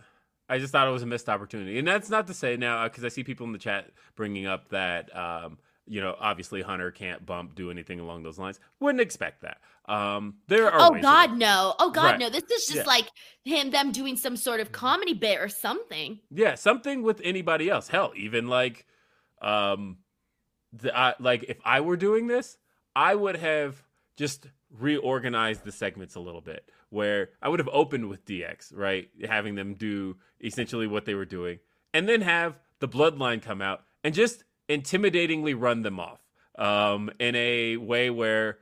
[0.49, 3.03] I just thought it was a missed opportunity, and that's not to say now because
[3.03, 5.15] I see people in the chat bringing up that.
[5.15, 5.57] Um,
[5.87, 8.59] you know, obviously Hunter can't bump, do anything along those lines.
[8.79, 9.57] Wouldn't expect that.
[9.85, 10.79] Um, there are.
[10.79, 11.73] Oh God, no!
[11.79, 12.19] Oh God, right.
[12.19, 12.29] no!
[12.29, 12.83] This is just yeah.
[12.83, 13.07] like
[13.43, 16.19] him, them doing some sort of comedy bit or something.
[16.29, 17.87] Yeah, something with anybody else.
[17.87, 18.85] Hell, even like,
[19.41, 19.97] um,
[20.71, 22.57] the, uh, like if I were doing this,
[22.95, 23.81] I would have
[24.15, 29.09] just reorganized the segments a little bit where I would have opened with DX, right?
[29.27, 31.59] Having them do essentially what they were doing,
[31.93, 36.19] and then have the bloodline come out and just intimidatingly run them off
[36.57, 38.59] um, in a way where,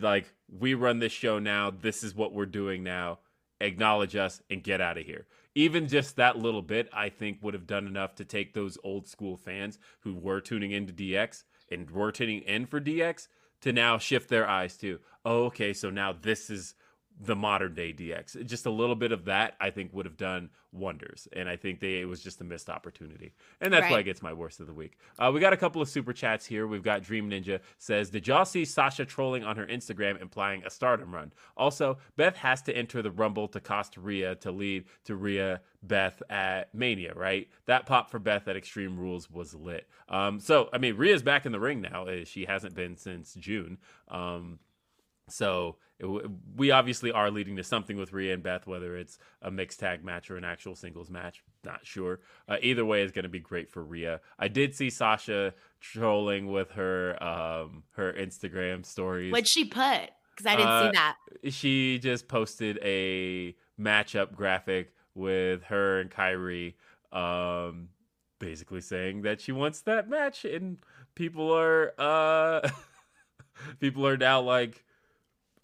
[0.00, 3.18] like, we run this show now, this is what we're doing now,
[3.60, 5.26] acknowledge us and get out of here.
[5.54, 9.06] even just that little bit, I think would have done enough to take those old
[9.06, 13.28] school fans who were tuning into DX and were tuning in for DX
[13.60, 16.74] to now shift their eyes to, oh, okay, so now this is
[17.20, 18.44] the modern day DX.
[18.46, 21.28] Just a little bit of that, I think, would have done wonders.
[21.32, 23.32] And I think they it was just a missed opportunity.
[23.60, 23.92] And that's right.
[23.92, 24.98] why it gets my worst of the week.
[25.18, 26.66] Uh, we got a couple of super chats here.
[26.66, 30.70] We've got Dream Ninja says, Did y'all see Sasha trolling on her Instagram implying a
[30.70, 31.32] stardom run?
[31.56, 36.22] Also, Beth has to enter the Rumble to cost Rhea to lead to Rhea Beth
[36.30, 37.48] at Mania, right?
[37.66, 39.88] That pop for Beth at Extreme Rules was lit.
[40.08, 42.06] Um, so, I mean, Rhea's back in the ring now.
[42.24, 43.78] She hasn't been since June.
[44.08, 44.58] Um,
[45.28, 49.50] so it, we obviously are leading to something with Rhea and Beth, whether it's a
[49.50, 51.42] mixed tag match or an actual singles match.
[51.64, 52.20] Not sure.
[52.48, 54.20] Uh, either way is going to be great for Rhea.
[54.38, 59.32] I did see Sasha trolling with her um, her Instagram stories.
[59.32, 60.10] What'd she put?
[60.30, 61.16] Because I didn't uh, see that.
[61.52, 66.74] She just posted a matchup graphic with her and Kairi,
[67.12, 67.88] um,
[68.38, 70.78] basically saying that she wants that match, and
[71.14, 72.68] people are uh,
[73.80, 74.84] people are now like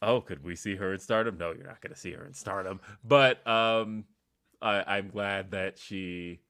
[0.02, 1.38] oh, could we see her in Stardom?
[1.38, 2.80] No, you're not going to see her in Stardom.
[3.04, 4.04] But um,
[4.62, 6.40] I, am glad that she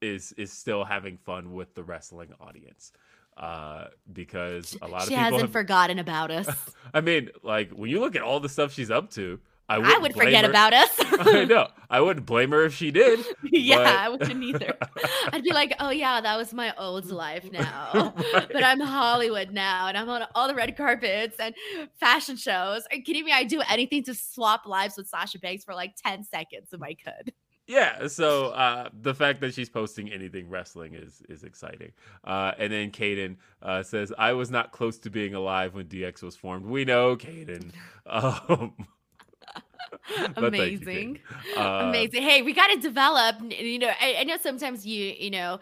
[0.00, 2.92] is is still having fun with the wrestling audience.
[3.36, 6.48] Uh, because a lot she of people hasn't have, forgotten about us.
[6.94, 9.98] I mean, like when you look at all the stuff she's up to, I, I
[9.98, 10.50] would forget her.
[10.50, 10.90] about us.
[10.98, 11.68] I know.
[11.88, 13.24] I wouldn't blame her if she did.
[13.44, 13.86] yeah, but...
[13.86, 14.76] I wouldn't either.
[15.32, 18.14] I'd be like, oh yeah, that was my old life now.
[18.34, 18.48] right.
[18.52, 21.54] But I'm Hollywood now and I'm on all the red carpets and
[21.98, 22.82] fashion shows.
[22.90, 23.32] Are you kidding me?
[23.32, 26.94] I'd do anything to swap lives with Sasha Banks for like 10 seconds if I
[26.94, 27.32] could.
[27.66, 31.92] Yeah, so uh, the fact that she's posting anything wrestling is is exciting.
[32.22, 36.22] Uh, and then Caden uh, says, "I was not close to being alive when DX
[36.22, 37.70] was formed." We know, Caden.
[38.04, 38.74] Um,
[40.36, 41.20] Amazing.
[41.56, 42.22] Uh, Amazing.
[42.22, 45.60] Hey, we got to develop, you know, I, I know sometimes you, you know,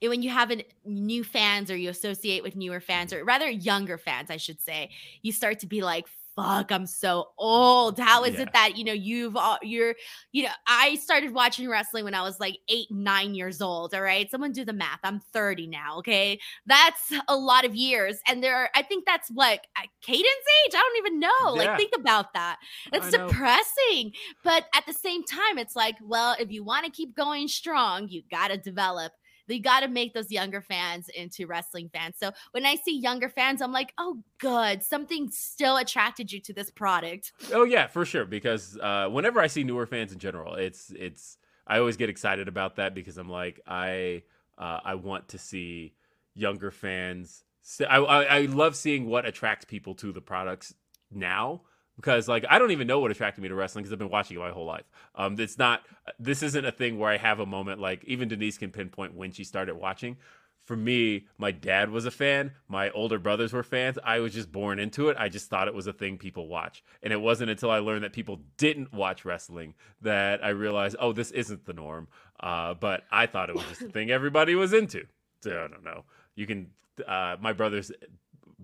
[0.00, 3.98] when you have an, new fans or you associate with newer fans or rather younger
[3.98, 4.90] fans, I should say,
[5.22, 7.98] you start to be like, fuck, I'm so old.
[7.98, 8.42] How is yeah.
[8.42, 9.94] it that, you know, you've, you're,
[10.32, 13.94] you know, I started watching wrestling when I was like eight, nine years old.
[13.94, 14.30] All right.
[14.30, 15.00] Someone do the math.
[15.04, 15.98] I'm 30 now.
[15.98, 16.38] Okay.
[16.66, 18.18] That's a lot of years.
[18.26, 19.66] And there are, I think that's what
[20.02, 20.74] Caden's age.
[20.74, 21.28] I don't even know.
[21.56, 21.70] Yeah.
[21.70, 22.58] Like, think about that.
[22.92, 24.12] It's depressing.
[24.44, 28.08] But at the same time, it's like, well, if you want to keep going strong,
[28.08, 29.12] you got to develop
[29.48, 32.16] they got to make those younger fans into wrestling fans.
[32.18, 34.82] So when I see younger fans, I'm like, oh, good.
[34.82, 37.32] Something still attracted you to this product.
[37.52, 38.24] Oh, yeah, for sure.
[38.24, 42.48] Because uh, whenever I see newer fans in general, it's, it's, I always get excited
[42.48, 44.22] about that because I'm like, I,
[44.58, 45.94] uh, I want to see
[46.34, 47.44] younger fans.
[47.80, 50.74] I, I, I love seeing what attracts people to the products
[51.10, 51.62] now
[51.96, 54.36] because like I don't even know what attracted me to wrestling because I've been watching
[54.36, 54.84] it my whole life.
[55.14, 55.82] Um, it's not.
[56.18, 59.32] This isn't a thing where I have a moment like even Denise can pinpoint when
[59.32, 60.16] she started watching.
[60.64, 62.52] For me, my dad was a fan.
[62.68, 63.98] My older brothers were fans.
[64.04, 65.16] I was just born into it.
[65.18, 68.04] I just thought it was a thing people watch, and it wasn't until I learned
[68.04, 72.06] that people didn't watch wrestling that I realized, oh, this isn't the norm.
[72.38, 75.04] Uh, but I thought it was just a thing everybody was into.
[75.42, 76.04] So, I don't know.
[76.36, 76.70] You can.
[77.08, 77.90] Uh, my brothers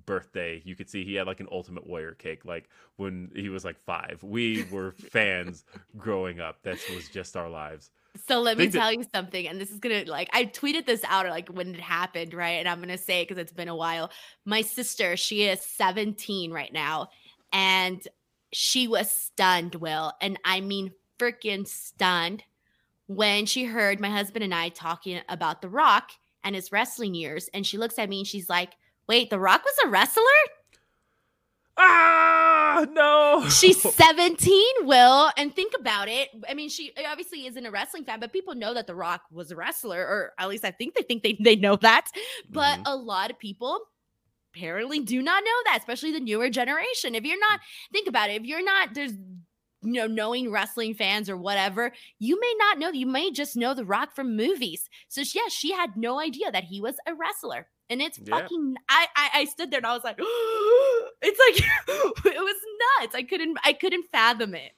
[0.09, 3.64] birthday, you could see he had like an Ultimate Warrior cake, like when he was
[3.64, 4.22] like five.
[4.22, 5.64] We were fans
[5.96, 6.62] growing up.
[6.62, 7.90] That was just our lives.
[8.26, 11.04] So let me tell that- you something, and this is gonna like I tweeted this
[11.04, 12.59] out like when it happened, right?
[12.59, 14.11] And I'm gonna say it because it's been a while.
[14.44, 17.11] My sister, she is 17 right now,
[17.52, 18.02] and
[18.52, 22.42] she was stunned, Will, and I mean freaking stunned
[23.06, 26.11] when she heard my husband and I talking about The Rock
[26.44, 28.72] and his wrestling years, and she looks at me and she's like,
[29.09, 30.22] Wait, The Rock was a wrestler?
[31.78, 33.48] Ah, no.
[33.48, 35.30] She's 17, Will.
[35.36, 36.28] And think about it.
[36.48, 39.50] I mean, she obviously isn't a wrestling fan, but people know that The Rock was
[39.50, 42.09] a wrestler, or at least I think they think they, they know that.
[42.50, 42.86] But mm-hmm.
[42.86, 43.80] a lot of people
[44.54, 47.14] apparently do not know that, especially the newer generation.
[47.14, 47.61] If you're not,
[47.92, 48.40] think about it.
[48.40, 49.12] If you're not, there's
[49.83, 52.91] you know, knowing wrestling fans or whatever, you may not know.
[52.91, 54.89] You may just know The Rock from movies.
[55.09, 58.39] So, yes, yeah, she had no idea that he was a wrestler and it's yeah.
[58.39, 60.18] fucking I, I, I stood there and i was like
[61.22, 61.68] it's like
[62.35, 62.57] it was
[63.01, 64.72] nuts i couldn't i couldn't fathom it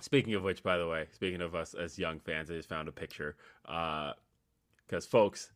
[0.00, 2.88] speaking of which by the way speaking of us as young fans i just found
[2.88, 3.36] a picture
[3.66, 4.12] uh
[4.86, 5.52] because folks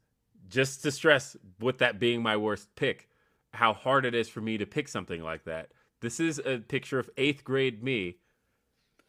[0.49, 3.09] just to stress with that being my worst pick
[3.55, 6.99] how hard it is for me to pick something like that this is a picture
[6.99, 8.17] of eighth grade me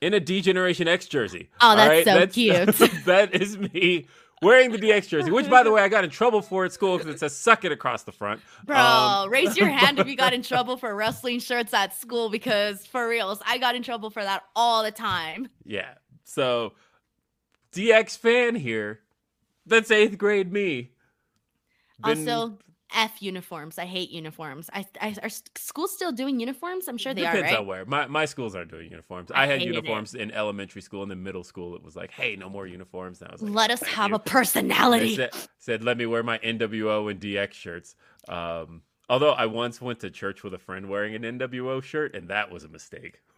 [0.03, 1.49] in a D Generation X jersey.
[1.61, 2.05] Oh, that's right?
[2.05, 3.03] so that's, cute.
[3.05, 4.07] that is me
[4.43, 6.97] wearing the DX jersey, which by the way I got in trouble for at school
[6.97, 8.41] because it says "suck it" across the front.
[8.65, 12.29] Bro, um, raise your hand if you got in trouble for wrestling shirts at school
[12.29, 15.49] because for reals, I got in trouble for that all the time.
[15.63, 15.93] Yeah.
[16.25, 16.73] So
[17.73, 18.99] DX fan here.
[19.65, 20.91] That's eighth grade me.
[22.03, 22.57] Been, also,
[22.93, 23.77] F uniforms.
[23.77, 24.69] I hate uniforms.
[24.73, 26.87] I, I are schools still doing uniforms?
[26.87, 27.41] I'm sure they depends are.
[27.43, 27.85] Depends on where.
[27.85, 29.31] My my schools aren't doing uniforms.
[29.31, 30.21] I, I had uniforms it.
[30.21, 31.75] in elementary school and then middle school.
[31.75, 33.21] It was like, hey, no more uniforms.
[33.21, 34.15] And I was like, let us have you.
[34.15, 35.15] a personality.
[35.15, 37.95] Said, said, let me wear my NWO and DX shirts.
[38.27, 42.29] Um, although I once went to church with a friend wearing an NWO shirt, and
[42.29, 43.19] that was a mistake.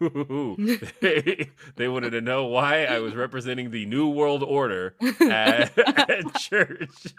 [1.00, 5.76] they, they wanted to know why I was representing the New World Order at,
[6.10, 7.14] at church.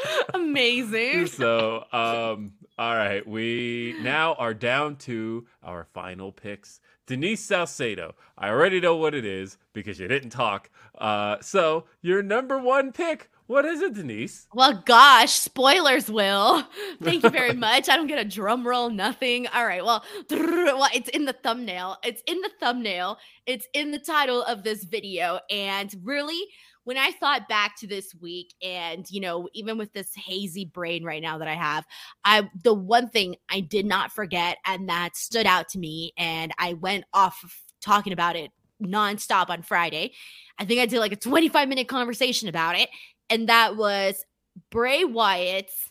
[0.34, 1.26] Amazing.
[1.26, 6.80] So, um, all right, we now are down to our final picks.
[7.06, 8.14] Denise Salcedo.
[8.36, 10.70] I already know what it is because you didn't talk.
[10.98, 13.30] Uh, so your number one pick.
[13.46, 14.46] What is it, Denise?
[14.52, 16.68] Well, gosh, spoilers, Will.
[17.02, 17.88] Thank you very much.
[17.88, 19.46] I don't get a drum roll, nothing.
[19.46, 19.82] All right.
[19.82, 21.96] Well, well, it's in the thumbnail.
[22.04, 23.16] It's in the thumbnail.
[23.46, 25.40] It's in the title of this video.
[25.48, 26.42] And really,
[26.88, 31.04] when I thought back to this week and, you know, even with this hazy brain
[31.04, 31.84] right now that I have,
[32.24, 36.50] I the one thing I did not forget and that stood out to me and
[36.56, 40.14] I went off of talking about it nonstop on Friday.
[40.58, 42.88] I think I did like a 25 minute conversation about it.
[43.28, 44.24] And that was
[44.70, 45.90] Bray Wyatt's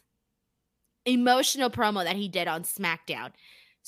[1.06, 3.34] emotional promo that he did on SmackDown.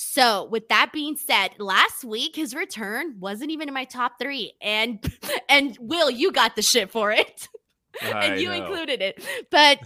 [0.02, 4.54] So, with that being said, last week his return wasn't even in my top 3
[4.62, 4.98] and
[5.50, 7.50] and Will, you got the shit for it.
[8.02, 8.56] and you know.
[8.56, 9.22] included it.
[9.52, 9.80] But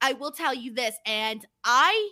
[0.00, 2.10] I will tell you this and I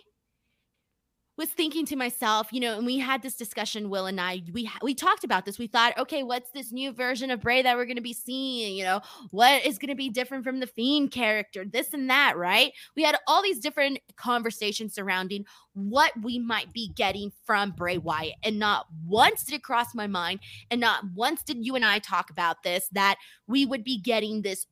[1.37, 4.69] was thinking to myself, you know, and we had this discussion, Will and I, we
[4.81, 5.59] we talked about this.
[5.59, 8.77] We thought, okay, what's this new version of Bray that we're going to be seeing?
[8.77, 11.65] You know, what is going to be different from the Fiend character?
[11.65, 12.71] This and that, right?
[12.95, 18.35] We had all these different conversations surrounding what we might be getting from Bray Wyatt,
[18.43, 20.39] and not once did it cross my mind,
[20.71, 23.17] and not once did you and I talk about this that
[23.47, 24.67] we would be getting this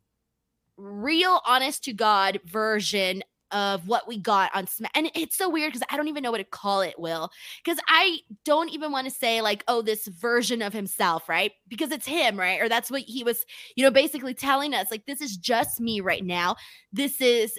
[0.77, 3.23] real honest to God version
[3.53, 4.91] of what we got on Smack.
[4.95, 7.29] And it's so weird because I don't even know what to call it, Will.
[7.63, 11.51] Because I don't even want to say, like, oh, this version of himself, right?
[11.67, 12.61] Because it's him, right?
[12.61, 13.45] Or that's what he was,
[13.75, 14.91] you know, basically telling us.
[14.91, 16.55] Like, this is just me right now.
[16.91, 17.57] This is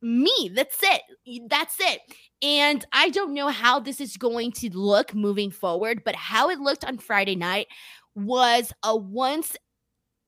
[0.00, 0.52] me.
[0.54, 1.02] That's it.
[1.48, 2.00] That's it.
[2.42, 6.60] And I don't know how this is going to look moving forward, but how it
[6.60, 7.66] looked on Friday night
[8.14, 9.56] was a once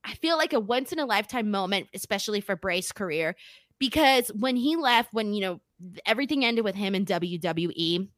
[0.03, 3.37] I feel like a once in a lifetime moment, especially for Bray's career,
[3.81, 5.61] because when he left, when you know
[6.07, 8.09] everything ended with him in WWE,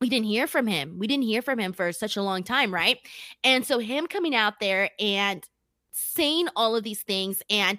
[0.00, 0.98] we didn't hear from him.
[0.98, 2.98] We didn't hear from him for such a long time, right?
[3.42, 5.42] And so him coming out there and
[5.92, 7.78] saying all of these things and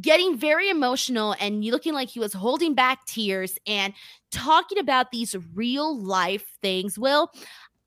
[0.00, 3.92] getting very emotional and looking like he was holding back tears and
[4.30, 6.98] talking about these real life things.
[6.98, 7.32] Well,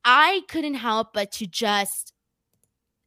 [0.05, 2.13] I couldn't help but to just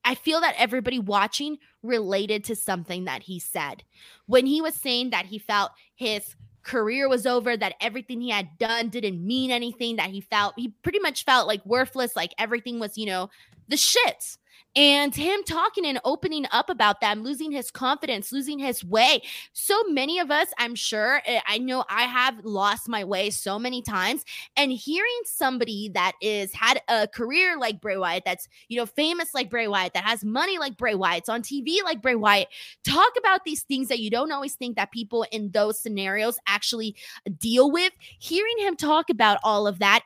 [0.04, 3.84] I feel that everybody watching related to something that he said.
[4.26, 8.58] When he was saying that he felt his career was over, that everything he had
[8.58, 12.78] done didn't mean anything, that he felt he pretty much felt like worthless, like everything
[12.78, 13.30] was, you know,
[13.68, 14.38] the shits
[14.74, 19.22] and him talking and opening up about that, losing his confidence losing his way.
[19.52, 23.58] So many of us i'm sure eh, i know i have lost my way so
[23.58, 24.24] many times
[24.56, 29.34] and hearing somebody that is had a career like bray wyatt that's you know famous
[29.34, 32.48] like bray wyatt that has money like bray wyatt's on tv like bray wyatt
[32.84, 36.96] talk about these things that you don't always think that people in those scenarios actually
[37.38, 37.92] deal with.
[38.18, 40.02] Hearing him talk about all of that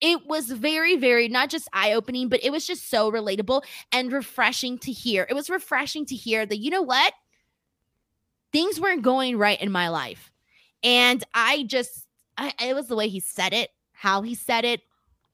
[0.00, 4.12] it was very, very not just eye opening, but it was just so relatable and
[4.12, 5.26] refreshing to hear.
[5.28, 7.12] It was refreshing to hear that, you know what?
[8.52, 10.30] Things weren't going right in my life.
[10.82, 14.82] And I just, I, it was the way he said it, how he said it,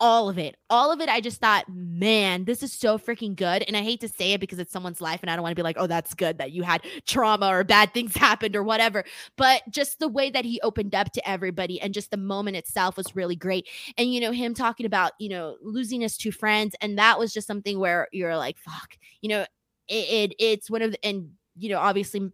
[0.05, 0.55] all of it.
[0.69, 3.65] All of it, I just thought, man, this is so freaking good.
[3.67, 5.59] And I hate to say it because it's someone's life and I don't want to
[5.59, 9.05] be like, oh, that's good that you had trauma or bad things happened or whatever.
[9.39, 12.99] But just the way that he opened up to everybody and just the moment itself
[12.99, 13.67] was really great.
[13.97, 16.77] And, you know, him talking about, you know, losing his two friends.
[16.83, 19.47] And that was just something where you're like, fuck, you know,
[19.89, 22.31] it, it it's one of the, and, you know, obviously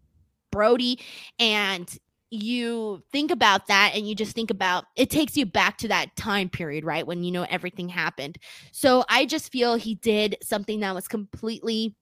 [0.51, 0.99] Brody
[1.39, 1.89] and
[2.31, 6.15] you think about that and you just think about it takes you back to that
[6.17, 8.39] time period right when you know everything happened.
[8.73, 11.97] So i just feel he did something that was completely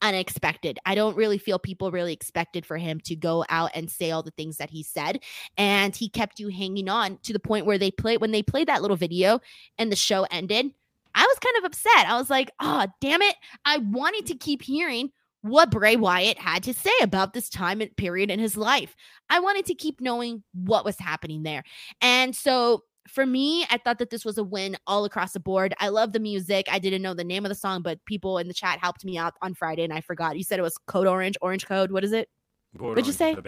[0.00, 0.78] unexpected.
[0.86, 4.22] I don't really feel people really expected for him to go out and say all
[4.22, 5.20] the things that he said
[5.56, 8.68] and he kept you hanging on to the point where they played when they played
[8.68, 9.40] that little video
[9.76, 10.70] and the show ended
[11.16, 12.06] i was kind of upset.
[12.08, 13.34] I was like oh damn it.
[13.64, 15.10] I wanted to keep hearing
[15.42, 18.96] what Bray Wyatt had to say about this time and period in his life.
[19.30, 21.62] I wanted to keep knowing what was happening there.
[22.00, 25.74] And so for me, I thought that this was a win all across the board.
[25.78, 26.66] I love the music.
[26.70, 29.16] I didn't know the name of the song, but people in the chat helped me
[29.16, 30.36] out on Friday and I forgot.
[30.36, 31.90] You said it was Code Orange, Orange Code.
[31.90, 32.28] What is it?
[32.76, 33.34] What'd you say?
[33.34, 33.42] The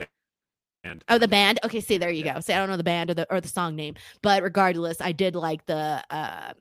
[0.82, 1.04] band.
[1.08, 1.60] Oh, the band.
[1.62, 2.40] Okay, see, there you go.
[2.40, 5.12] See, I don't know the band or the or the song name, but regardless, I
[5.12, 6.54] did like the uh,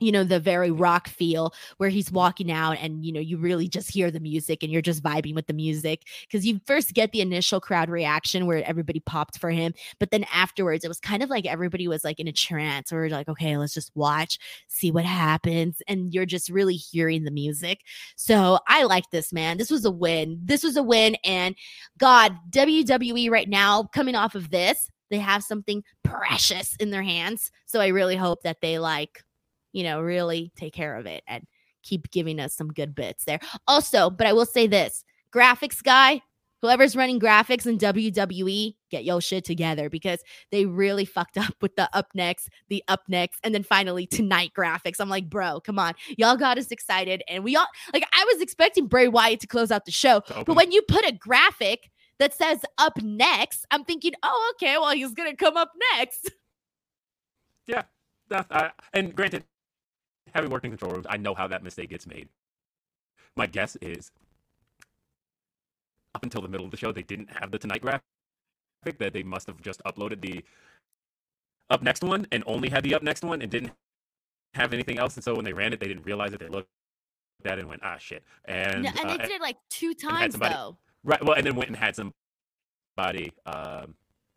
[0.00, 0.82] you know the very mm-hmm.
[0.82, 4.62] rock feel where he's walking out and you know you really just hear the music
[4.62, 6.02] and you're just vibing with the music.
[6.22, 10.24] Because you first get the initial crowd reaction where everybody popped for him but then
[10.32, 13.56] afterwards it was kind of like everybody was like in a trance or like okay
[13.56, 14.38] let's just watch
[14.68, 17.80] see what happens and you're just really hearing the music.
[18.16, 19.58] So i like this man.
[19.58, 20.40] This was a win.
[20.42, 21.54] This was a win and
[21.98, 27.50] god wwe right now coming off of this they have something precious in their hands.
[27.66, 29.23] So i really hope that they like
[29.74, 31.46] you know, really take care of it and
[31.82, 33.40] keep giving us some good bits there.
[33.66, 35.04] Also, but I will say this
[35.34, 36.22] graphics guy,
[36.62, 40.20] whoever's running graphics in WWE, get your shit together because
[40.52, 44.52] they really fucked up with the up next, the up next, and then finally tonight
[44.56, 45.00] graphics.
[45.00, 45.94] I'm like, bro, come on.
[46.16, 47.22] Y'all got us excited.
[47.28, 50.22] And we all, like, I was expecting Bray Wyatt to close out the show.
[50.46, 54.92] But when you put a graphic that says up next, I'm thinking, oh, okay, well,
[54.92, 56.30] he's going to come up next.
[57.66, 57.82] Yeah.
[58.28, 59.44] That, uh, and granted,
[60.34, 62.28] having worked in control rooms, I know how that mistake gets made.
[63.36, 64.10] My guess is
[66.14, 68.02] up until the middle of the show, they didn't have the tonight graphic,
[68.98, 70.44] that they must have just uploaded the
[71.70, 73.72] up next one and only had the up next one and didn't
[74.54, 75.14] have anything else.
[75.14, 76.40] And so when they ran it, they didn't realize it.
[76.40, 76.68] They looked
[77.44, 78.22] at it and went, ah, shit.
[78.44, 80.76] And, no, and they uh, did it like two times, somebody, though.
[81.02, 81.24] Right.
[81.24, 83.94] Well, and then went and had somebody um,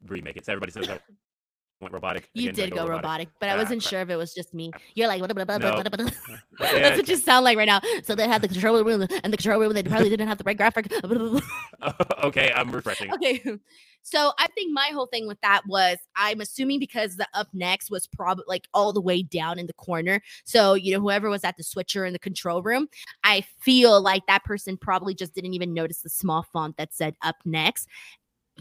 [0.07, 0.45] remake it.
[0.45, 1.01] So everybody says that
[1.79, 2.29] went robotic.
[2.33, 4.53] You Again, did go robotic, robotic but I Ah, wasn't sure if it was just
[4.53, 4.71] me.
[4.95, 5.25] You're like, No.
[5.27, 7.81] that's what you sound like right now.
[8.03, 10.43] So they had the control room, and the control room, they probably didn't have the
[10.43, 10.91] right graphic.
[12.23, 13.11] okay, I'm refreshing.
[13.13, 13.41] okay.
[14.03, 17.91] So I think my whole thing with that was I'm assuming because the up next
[17.91, 20.21] was probably like all the way down in the corner.
[20.45, 22.87] So, you know, whoever was at the switcher in the control room,
[23.25, 27.17] I feel like that person probably just didn't even notice the small font that said
[27.21, 27.89] up next.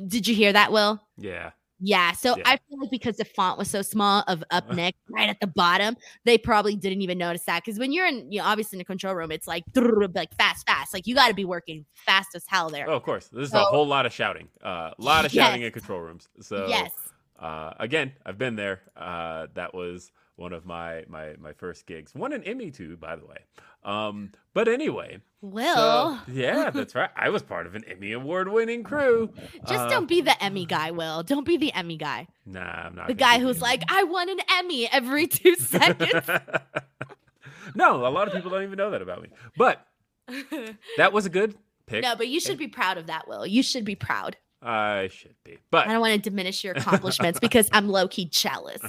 [0.05, 1.01] Did you hear that, Will?
[1.17, 1.53] Yeah.
[1.79, 2.12] Yeah.
[2.12, 2.43] So Yeah.
[2.47, 5.47] I feel like because the font was so small of up next, right at the
[5.47, 7.64] bottom, they probably didn't even notice that.
[7.64, 9.64] Because when you're in, you know, obviously in the control room, it's like,
[10.14, 10.95] like fast, fast.
[10.95, 12.89] Like you got to be working fast as hell there.
[12.89, 13.29] Oh, of course.
[13.29, 14.49] This is So- a whole lot of shouting.
[14.62, 15.66] A uh, lot of shouting Yes.
[15.68, 16.29] in control rooms.
[16.41, 16.91] So yes.
[17.39, 18.81] uh, again, I've been there.
[18.97, 22.14] Uh, that was one of my my my first gigs.
[22.14, 23.39] Won an Emmy too, by the way.
[23.87, 25.74] Um, but anyway, Will.
[25.76, 27.09] so, yeah, that's right.
[27.16, 29.32] I was part of an Emmy award winning crew.
[29.66, 31.22] Just Uh, don't be the Emmy guy, Will.
[31.22, 32.26] Don't be the Emmy guy.
[32.45, 36.28] Nah, I'm not The guy who's like, I won an Emmy every two seconds.
[37.76, 39.28] no, a lot of people don't even know that about me.
[39.57, 39.87] But
[40.97, 41.55] that was a good
[41.87, 42.03] pick.
[42.03, 43.47] no, but you should be proud of that, Will.
[43.47, 44.37] You should be proud.
[44.62, 45.59] I should be.
[45.70, 48.80] But I don't want to diminish your accomplishments because I'm low key jealous.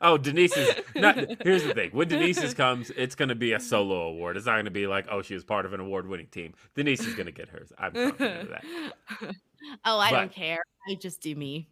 [0.00, 1.90] Oh, Denise's not here's the thing.
[1.92, 4.36] When Denise's comes, it's gonna be a solo award.
[4.36, 6.54] It's not gonna be like, oh, she was part of an award winning team.
[6.74, 7.72] Denise is gonna get hers.
[7.78, 8.64] I'm confident of that.
[9.84, 10.60] oh, I don't care.
[10.88, 11.68] I just do me.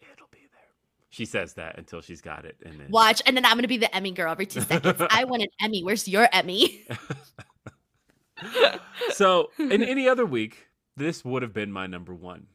[0.00, 0.60] It'll be there.
[1.10, 2.56] She says that until she's got it.
[2.64, 5.02] And then Watch, and then I'm gonna be the Emmy girl every two seconds.
[5.10, 5.82] I want an Emmy.
[5.82, 6.86] Where's your Emmy?
[9.10, 12.46] so in any other week, this would have been my number one.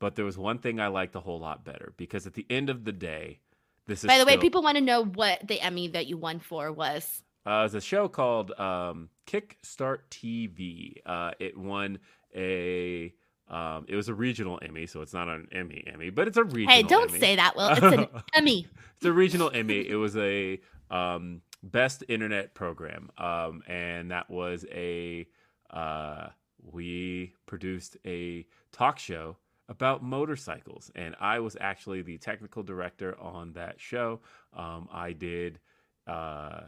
[0.00, 2.68] But there was one thing I liked a whole lot better because at the end
[2.68, 3.40] of the day,
[3.86, 6.40] this is By the way, people want to know what the Emmy that you won
[6.40, 7.22] for was.
[7.46, 10.94] Uh, it's a show called um, Kickstart TV.
[11.04, 11.98] Uh, it won
[12.34, 13.12] a.
[13.46, 16.44] Um, it was a regional Emmy, so it's not an Emmy Emmy, but it's a
[16.44, 16.74] regional.
[16.74, 17.20] Hey, don't Emmy.
[17.20, 17.68] say that, Will.
[17.68, 18.66] It's an Emmy.
[18.96, 19.86] It's a regional Emmy.
[19.86, 20.60] It was a
[20.90, 25.26] um, best internet program, um, and that was a.
[25.70, 26.28] Uh,
[26.62, 29.36] we produced a talk show
[29.68, 34.20] about motorcycles, and I was actually the technical director on that show.
[34.52, 35.60] Um, I did.
[36.06, 36.62] Uh,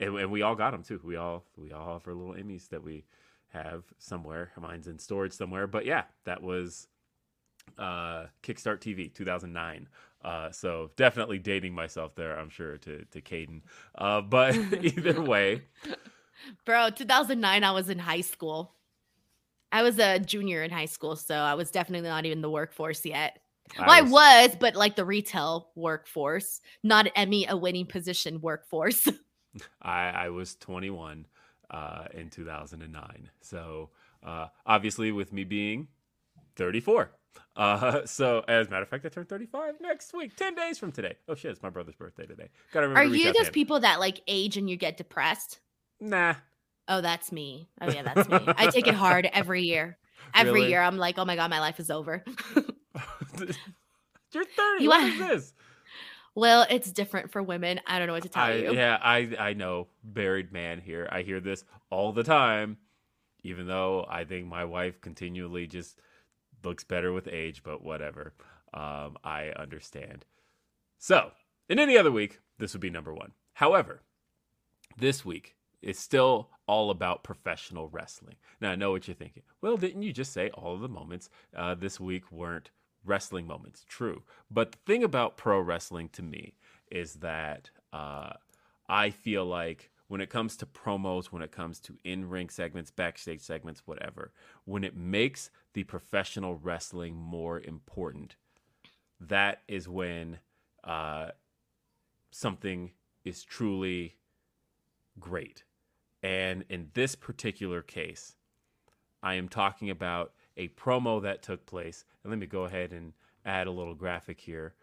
[0.00, 1.00] and, and we all got them too.
[1.04, 3.04] We all we all have our little Emmys that we
[3.48, 4.50] have somewhere.
[4.60, 5.66] Mine's in storage somewhere.
[5.66, 6.88] But yeah, that was
[7.78, 9.88] uh, Kickstart TV 2009.
[10.24, 13.62] Uh, so definitely dating myself there, I'm sure to to Caden.
[13.94, 15.62] Uh, but either way,
[16.64, 18.72] Bro, 2009, I was in high school.
[19.72, 23.04] I was a junior in high school, so I was definitely not even the workforce
[23.04, 23.38] yet.
[23.78, 29.08] Well, I was, but like the retail workforce, not Emmy a winning position workforce.
[29.82, 31.26] I, I was 21
[31.70, 33.30] uh, in 2009.
[33.40, 33.90] So
[34.22, 35.88] uh, obviously, with me being
[36.56, 37.10] 34.
[37.56, 40.92] Uh, so as a matter of fact, I turned 35 next week, 10 days from
[40.92, 41.16] today.
[41.28, 42.50] Oh shit, it's my brother's birthday today.
[42.72, 43.08] Gotta remember.
[43.08, 45.60] Are to you those people that like age and you get depressed?
[45.98, 46.34] Nah.
[46.88, 47.68] Oh, that's me.
[47.80, 48.38] Oh yeah, that's me.
[48.56, 49.96] I take it hard every year.
[50.34, 50.70] Every Really?
[50.70, 52.24] year, I'm like, oh my god, my life is over.
[52.56, 54.82] You're 30.
[54.82, 55.54] You what is this?
[56.34, 57.80] Well, it's different for women.
[57.86, 58.72] I don't know what to tell I, you.
[58.72, 59.88] Yeah, I I know.
[60.02, 61.06] Buried man here.
[61.12, 62.78] I hear this all the time.
[63.42, 65.98] Even though I think my wife continually just
[66.64, 68.32] looks better with age, but whatever.
[68.72, 70.24] Um, I understand.
[70.98, 71.32] So,
[71.68, 73.32] in any other week, this would be number one.
[73.54, 74.00] However,
[74.96, 78.36] this week is still all about professional wrestling.
[78.60, 79.42] Now, I know what you're thinking.
[79.60, 82.70] Well, didn't you just say all of the moments uh, this week weren't
[83.04, 83.84] wrestling moments?
[83.88, 84.22] True.
[84.50, 86.54] But the thing about pro wrestling to me
[86.90, 88.34] is that uh,
[88.88, 92.90] I feel like when it comes to promos, when it comes to in ring segments,
[92.90, 94.32] backstage segments, whatever,
[94.64, 98.36] when it makes the professional wrestling more important,
[99.18, 100.38] that is when
[100.84, 101.28] uh,
[102.30, 102.90] something
[103.24, 104.16] is truly
[105.18, 105.64] great.
[106.22, 108.36] And in this particular case,
[109.22, 112.04] I am talking about a promo that took place.
[112.22, 113.12] And let me go ahead and
[113.44, 114.74] add a little graphic here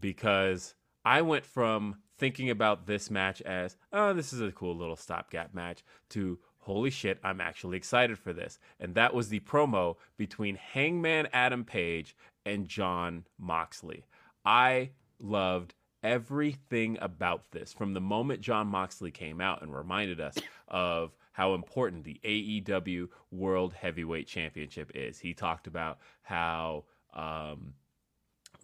[0.00, 0.74] because
[1.04, 5.52] I went from thinking about this match as, oh, this is a cool little stopgap
[5.54, 8.58] match, to holy shit, I'm actually excited for this.
[8.80, 14.06] And that was the promo between Hangman Adam Page and Jon Moxley.
[14.44, 14.90] I
[15.20, 15.74] loved
[16.04, 20.36] everything about this from the moment Jon Moxley came out and reminded us
[20.68, 25.18] of how important the AEW World Heavyweight Championship is.
[25.18, 26.84] He talked about how
[27.14, 27.72] um,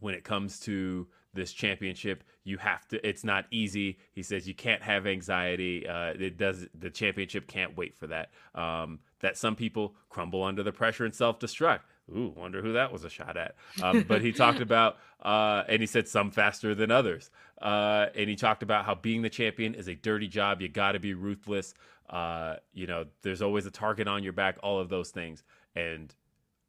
[0.01, 3.99] when it comes to this championship you have to it's not easy.
[4.13, 5.89] He says you can't have anxiety.
[5.89, 8.31] Uh, it does the championship can't wait for that.
[8.55, 11.81] Um, that some people crumble under the pressure and self-destruct
[12.15, 13.55] ooh wonder who that was a shot at.
[13.83, 17.31] Um, but he talked about uh, and he said some faster than others.
[17.61, 20.61] Uh, and he talked about how being the champion is a dirty job.
[20.61, 21.75] You got to be ruthless.
[22.09, 25.45] Uh, you know there's always a target on your back all of those things.
[25.77, 26.15] And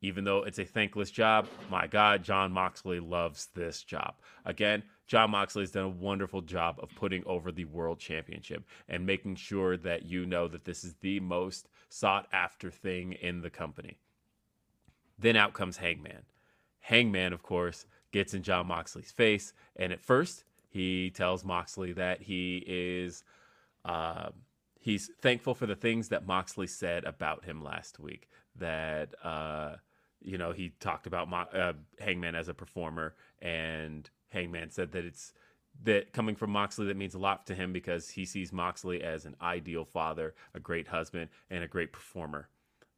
[0.02, 4.16] even though it's a thankless job, my God, Jon Moxley loves this job.
[4.46, 9.06] Again, Jon Moxley has done a wonderful job of putting over the world championship and
[9.06, 13.50] making sure that you know that this is the most sought after thing in the
[13.50, 13.98] company.
[15.22, 16.24] Then out comes Hangman.
[16.80, 22.24] Hangman, of course, gets in Jon Moxley's face, and at first he tells Moxley that
[22.24, 23.24] he is.
[23.86, 24.30] Uh,
[24.80, 28.30] he's thankful for the things that Moxley said about him last week.
[28.56, 29.76] That uh,
[30.22, 35.06] you know, he talked about Mo- uh, Hangman as a performer, and Hangman said that
[35.06, 35.34] it's
[35.84, 39.26] that coming from Moxley that means a lot to him because he sees Moxley as
[39.26, 42.50] an ideal father, a great husband, and a great performer.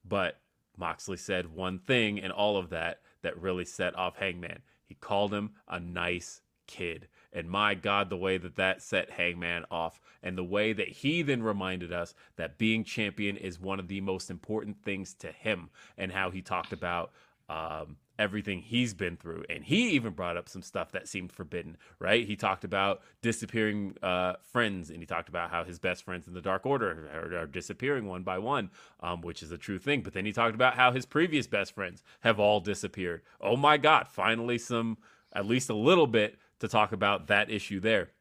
[0.05, 0.39] But
[0.77, 4.61] Moxley said one thing in all of that that really set off Hangman.
[4.85, 7.07] He called him a nice kid.
[7.31, 11.21] And my God, the way that that set Hangman off, and the way that he
[11.23, 15.69] then reminded us that being champion is one of the most important things to him,
[15.97, 17.11] and how he talked about
[17.49, 19.43] um, everything he's been through.
[19.49, 22.25] And he even brought up some stuff that seemed forbidden, right?
[22.25, 26.33] He talked about disappearing uh, friends, and he talked about how his best friends in
[26.33, 30.01] the Dark Order are, are disappearing one by one, um, which is a true thing.
[30.01, 33.21] But then he talked about how his previous best friends have all disappeared.
[33.41, 34.97] Oh my God, finally, some,
[35.33, 38.11] at least a little bit to talk about that issue there.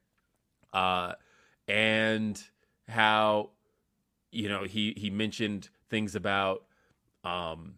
[0.73, 1.13] Uh,
[1.69, 2.43] and
[2.89, 3.51] how,
[4.31, 6.65] you know, he, he mentioned things about
[7.25, 7.75] um,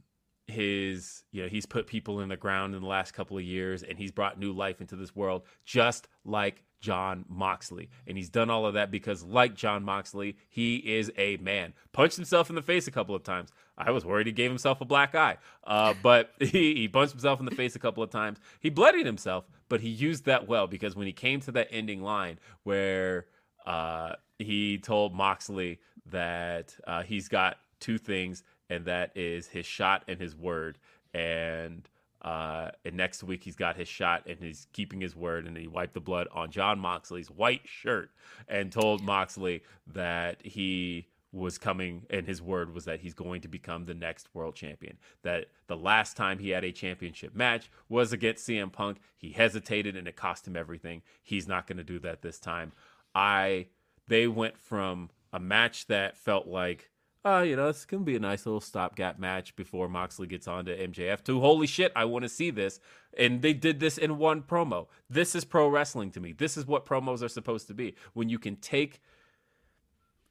[0.47, 3.83] his, you know, he's put people in the ground in the last couple of years
[3.83, 7.89] and he's brought new life into this world, just like Jon Moxley.
[8.07, 11.73] And he's done all of that because, like Jon Moxley, he is a man.
[11.93, 13.51] Punched himself in the face a couple of times.
[13.79, 17.41] I was worried he gave himself a black eye, uh, but he, he punched himself
[17.41, 18.39] in the face a couple of times.
[18.61, 22.03] He bloodied himself, but he used that well because when he came to that ending
[22.03, 23.27] line where
[23.65, 25.81] uh, he told Moxley
[26.11, 30.79] that uh, he's got two things, and that is his shot and his word.
[31.13, 31.89] And
[32.23, 35.67] uh, and next week he's got his shot and he's keeping his word and he
[35.67, 38.11] wiped the blood on Jon Moxley's white shirt
[38.49, 43.49] and told Moxley that he was coming and his word was that he's going to
[43.49, 44.97] become the next world champion.
[45.23, 48.99] That the last time he had a championship match was against CM Punk.
[49.17, 51.03] He hesitated and it cost him everything.
[51.23, 52.73] He's not going to do that this time.
[53.15, 53.67] I
[54.09, 56.91] they went from a match that felt like
[57.25, 60.67] uh, you know, it's gonna be a nice little stopgap match before Moxley gets on
[60.67, 61.25] to MJF.
[61.25, 62.81] To holy shit, I want to see this.
[63.17, 64.89] And they did this in one promo.
[65.09, 66.33] This is pro wrestling to me.
[66.33, 67.95] This is what promos are supposed to be.
[68.13, 69.01] When you can take,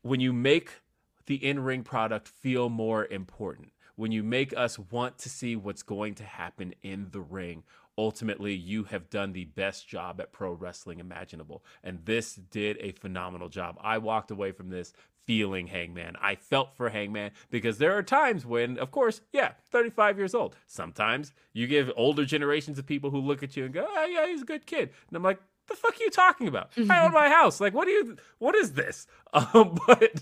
[0.02, 0.82] when you make
[1.26, 3.72] the in ring product feel more important.
[3.96, 7.64] When you make us want to see what's going to happen in the ring,
[7.98, 11.64] ultimately you have done the best job at pro wrestling imaginable.
[11.84, 13.78] And this did a phenomenal job.
[13.82, 14.94] I walked away from this
[15.26, 16.16] feeling Hangman.
[16.22, 20.56] I felt for Hangman because there are times when, of course, yeah, 35 years old.
[20.68, 24.28] Sometimes you give older generations of people who look at you and go, oh, yeah,
[24.28, 24.90] he's a good kid.
[25.08, 26.72] And I'm like, the fuck are you talking about?
[26.90, 27.62] I own my house.
[27.62, 29.08] Like, what do you, what is this?
[29.34, 30.22] Um, but,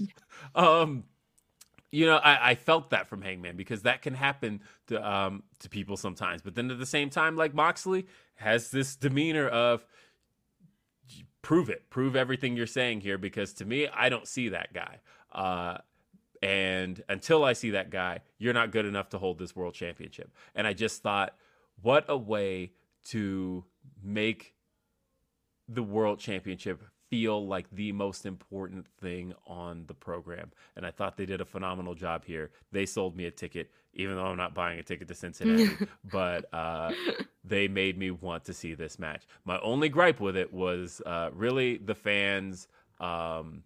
[0.56, 1.04] um,
[1.92, 5.70] you know, I, I, felt that from Hangman because that can happen to um to
[5.70, 6.42] people sometimes.
[6.42, 9.86] But then at the same time, like Moxley has this demeanor of
[11.42, 15.00] prove it, prove everything you're saying here, because to me, I don't see that guy.
[15.32, 15.78] Uh,
[16.42, 20.32] and until I see that guy, you're not good enough to hold this world championship.
[20.56, 21.36] And I just thought,
[21.82, 22.72] what a way
[23.06, 23.66] to
[24.04, 24.54] make
[25.68, 30.50] the world championship feel like the most important thing on the program.
[30.78, 32.52] And I thought they did a phenomenal job here.
[32.72, 35.70] They sold me a ticket, even though I'm not buying a ticket to Cincinnati,
[36.12, 36.94] but uh,
[37.44, 39.24] they made me want to see this match.
[39.44, 42.70] My only gripe with it was uh, really the fans.
[43.02, 43.64] Um,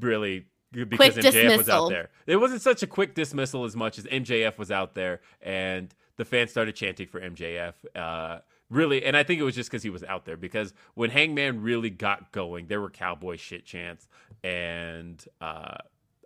[0.00, 1.58] really because quick MJF dismissal.
[1.58, 2.08] was out there.
[2.26, 6.24] It wasn't such a quick dismissal as much as MJF was out there and the
[6.24, 7.74] fans started chanting for MJF.
[7.94, 8.38] Uh,
[8.70, 10.36] really, and I think it was just because he was out there.
[10.36, 14.08] Because when Hangman really got going, there were cowboy shit chants,
[14.42, 15.78] and uh,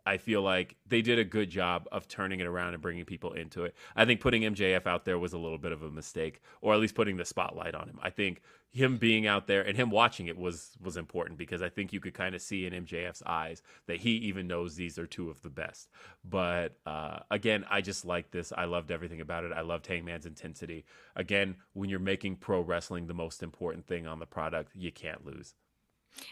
[0.09, 3.35] I feel like they did a good job of turning it around and bringing people
[3.35, 3.75] into it.
[3.95, 6.81] I think putting MJF out there was a little bit of a mistake, or at
[6.81, 7.99] least putting the spotlight on him.
[8.03, 8.41] I think
[8.71, 12.01] him being out there and him watching it was was important because I think you
[12.01, 15.43] could kind of see in MJF's eyes that he even knows these are two of
[15.43, 15.91] the best.
[16.25, 18.51] But uh, again, I just like this.
[18.57, 19.53] I loved everything about it.
[19.53, 20.87] I loved Hangman's intensity.
[21.17, 25.27] Again, when you're making pro wrestling the most important thing on the product, you can't
[25.27, 25.55] lose.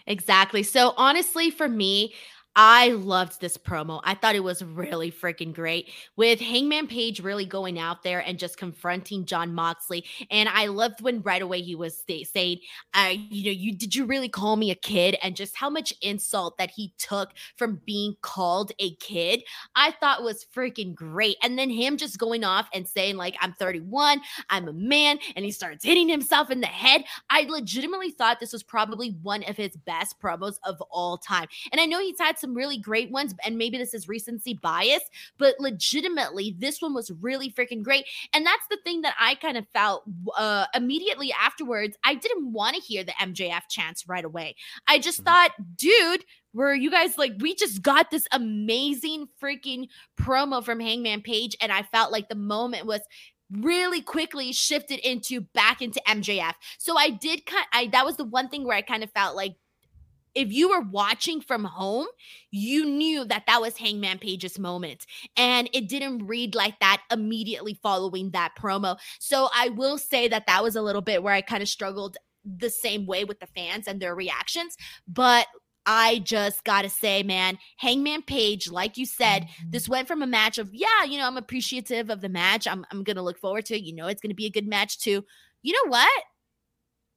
[0.06, 0.62] Exactly.
[0.62, 2.14] So honestly, for me,
[2.58, 4.00] I loved this promo.
[4.02, 8.38] I thought it was really freaking great with Hangman Page really going out there and
[8.38, 10.06] just confronting Jon Moxley.
[10.30, 12.60] And I loved when right away he was saying,
[12.94, 15.18] uh, you know, you did you really call me a kid?
[15.22, 19.42] And just how much insult that he took from being called a kid.
[19.74, 21.36] I thought was freaking great.
[21.42, 25.44] And then him just going off and saying, like, I'm 31, I'm a man, and
[25.44, 27.04] he starts hitting himself in the head.
[27.28, 31.48] I legitimately thought this was probably one of his best promos of all time.
[31.70, 34.54] And I know he's had some some really great ones, and maybe this is recency
[34.54, 35.02] bias,
[35.38, 38.06] but legitimately, this one was really freaking great.
[38.32, 40.04] And that's the thing that I kind of felt
[40.36, 41.96] uh, immediately afterwards.
[42.04, 44.54] I didn't want to hear the MJF chants right away.
[44.86, 45.24] I just mm-hmm.
[45.24, 46.24] thought, dude,
[46.54, 49.88] were you guys like we just got this amazing freaking
[50.18, 53.02] promo from Hangman Page and I felt like the moment was
[53.52, 56.54] really quickly shifted into back into MJF.
[56.78, 59.36] So I did kind I that was the one thing where I kind of felt
[59.36, 59.56] like
[60.36, 62.06] if you were watching from home,
[62.50, 65.06] you knew that that was Hangman Page's moment.
[65.36, 68.98] And it didn't read like that immediately following that promo.
[69.18, 72.18] So I will say that that was a little bit where I kind of struggled
[72.44, 74.76] the same way with the fans and their reactions.
[75.08, 75.46] But
[75.86, 79.70] I just gotta say, man, Hangman Page, like you said, mm-hmm.
[79.70, 82.68] this went from a match of, yeah, you know, I'm appreciative of the match.
[82.68, 83.82] I'm, I'm gonna look forward to it.
[83.82, 85.24] You know, it's gonna be a good match too.
[85.62, 86.22] You know what?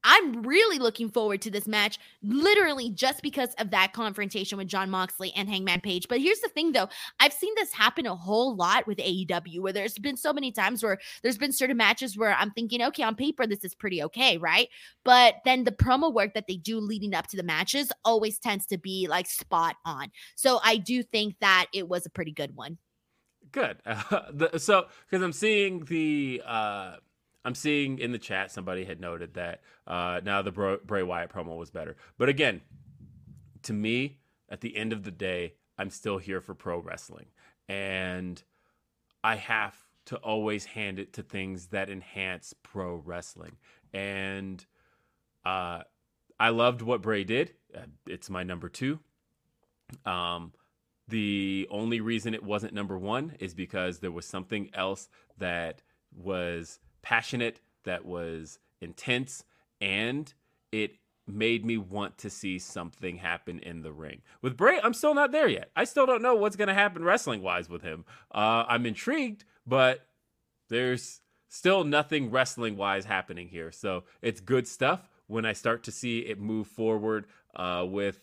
[0.04, 4.90] I'm really looking forward to this match, literally just because of that confrontation with Jon
[4.90, 6.08] Moxley and Hangman Page.
[6.08, 6.90] But here's the thing, though
[7.20, 10.84] I've seen this happen a whole lot with AEW, where there's been so many times
[10.84, 14.38] where there's been certain matches where I'm thinking, okay, on paper, this is pretty okay,
[14.38, 14.70] right?
[15.04, 18.66] But then the promo work that they do leading up to the matches always tends
[18.68, 20.08] to be like spot on.
[20.36, 22.78] So I do think that it was a pretty good one.
[23.52, 23.78] Good.
[23.86, 26.42] Uh, the, so, because I'm seeing the.
[26.46, 26.96] uh
[27.50, 30.52] I'm seeing in the chat somebody had noted that uh, now the
[30.86, 31.96] Bray Wyatt promo was better.
[32.20, 32.62] But again,
[33.64, 34.20] to me,
[34.50, 37.26] at the end of the day, I'm still here for pro wrestling.
[37.68, 38.40] And
[39.24, 43.58] I have to always hand it to things that enhance pro wrestling.
[43.94, 44.64] And
[45.44, 45.82] uh,
[46.40, 47.54] I loved what Bray did.
[47.76, 49.00] Uh, it's my number two.
[50.06, 50.54] Um,
[51.08, 55.10] the only reason it wasn't number one is because there was something else
[55.40, 55.82] that
[56.16, 59.44] was passionate, that was intense,
[59.82, 60.34] and
[60.72, 60.96] it
[61.28, 64.22] made me want to see something happen in the ring.
[64.42, 65.70] With Bray, I'm still not there yet.
[65.76, 68.06] I still don't know what's going to happen wrestling wise with him.
[68.34, 70.08] Uh, I'm intrigued, but
[70.70, 73.72] there's still nothing wrestling wise happening here.
[73.72, 78.20] So it's good stuff when I start to see it move forward uh, with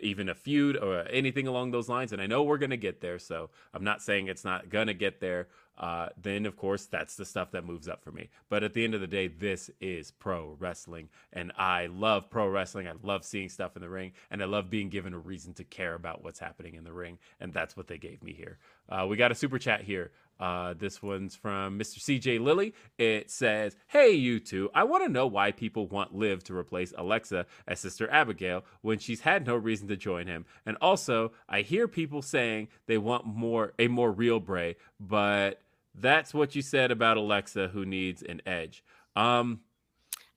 [0.00, 2.12] even a feud or anything along those lines.
[2.12, 3.18] And I know we're going to get there.
[3.18, 5.48] So I'm not saying it's not going to get there.
[5.78, 8.30] Uh, then, of course, that's the stuff that moves up for me.
[8.48, 11.08] But at the end of the day, this is pro wrestling.
[11.32, 12.88] And I love pro wrestling.
[12.88, 14.12] I love seeing stuff in the ring.
[14.30, 17.18] And I love being given a reason to care about what's happening in the ring.
[17.40, 18.58] And that's what they gave me here.
[18.88, 20.12] Uh, we got a super chat here.
[20.38, 21.98] Uh, this one's from Mr.
[21.98, 22.74] CJ Lilly.
[22.98, 26.92] It says, Hey, you two, I want to know why people want Liv to replace
[26.96, 30.44] Alexa as Sister Abigail when she's had no reason to join him.
[30.66, 35.60] And also, I hear people saying they want more a more real Bray, but
[35.98, 38.84] that's what you said about Alexa, who needs an edge.
[39.14, 39.60] Um,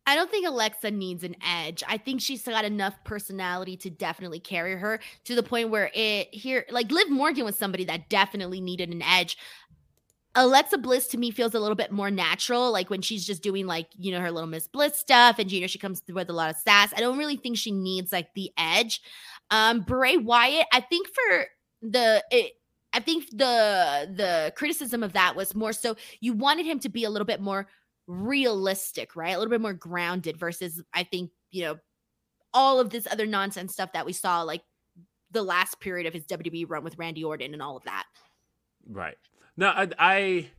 [0.06, 1.84] I don't think Alexa needs an edge.
[1.88, 6.34] I think she's got enough personality to definitely carry her to the point where it
[6.34, 9.38] here, like Liv Morgan was somebody that definitely needed an edge.
[10.36, 13.68] Alexa Bliss to me feels a little bit more natural, like when she's just doing
[13.68, 16.30] like you know her little Miss Bliss stuff, and you know she comes through with
[16.30, 16.94] a lot of sass.
[16.96, 19.02] I don't really think she needs like the edge.
[19.52, 21.46] Um, Bray Wyatt, I think for
[21.82, 22.54] the it,
[22.94, 27.04] I think the the criticism of that was more so you wanted him to be
[27.04, 27.68] a little bit more
[28.08, 29.36] realistic, right?
[29.36, 31.78] A little bit more grounded versus I think, you know,
[32.54, 34.64] all of this other nonsense stuff that we saw like
[35.32, 38.06] the last period of his WWE run with Randy Orton and all of that.
[38.90, 39.18] Right.
[39.56, 40.50] Now, I, I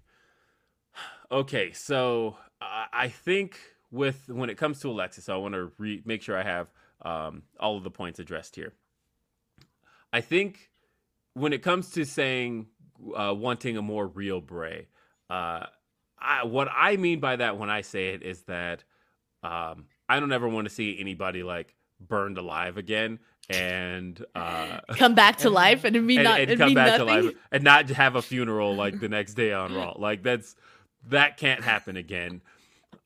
[1.32, 3.58] okay, so I think
[3.90, 6.68] with when it comes to Alexis, I want to re- make sure I have
[7.02, 8.74] um, all of the points addressed here.
[10.12, 10.69] I think
[11.34, 12.66] when it comes to saying
[13.16, 14.88] uh, wanting a more real Bray,
[15.28, 15.66] uh,
[16.18, 18.84] I, what I mean by that when I say it is that
[19.42, 25.14] um, I don't ever want to see anybody like burned alive again and uh, come
[25.14, 27.06] back to life and mean and, not and and come back nothing.
[27.06, 29.94] to life and not have a funeral like the next day on Raw.
[29.98, 30.56] Like that's
[31.08, 32.42] that can't happen again.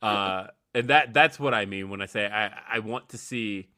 [0.02, 3.68] Uh, and that that's what I mean when I say I I want to see.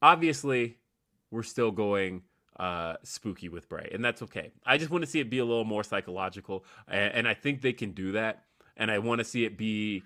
[0.00, 0.76] Obviously,
[1.30, 2.22] we're still going
[2.58, 4.50] uh, spooky with Bray, and that's okay.
[4.66, 7.62] I just want to see it be a little more psychological, and, and I think
[7.62, 8.44] they can do that.
[8.76, 10.04] And I want to see it be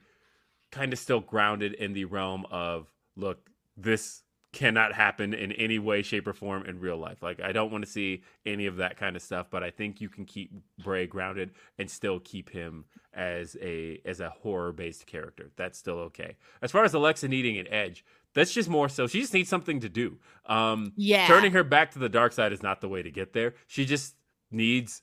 [0.70, 4.23] kind of still grounded in the realm of look, this
[4.53, 7.23] cannot happen in any way, shape, or form in real life.
[7.23, 10.01] Like I don't want to see any of that kind of stuff, but I think
[10.01, 10.53] you can keep
[10.83, 12.85] Bray grounded and still keep him
[13.15, 15.51] as a as a horror based character.
[15.57, 16.37] That's still okay.
[16.61, 18.05] As far as Alexa needing an edge,
[18.35, 20.19] that's just more so she just needs something to do.
[20.47, 21.27] Um Yeah.
[21.27, 23.55] turning her back to the dark side is not the way to get there.
[23.67, 24.17] She just
[24.51, 25.03] needs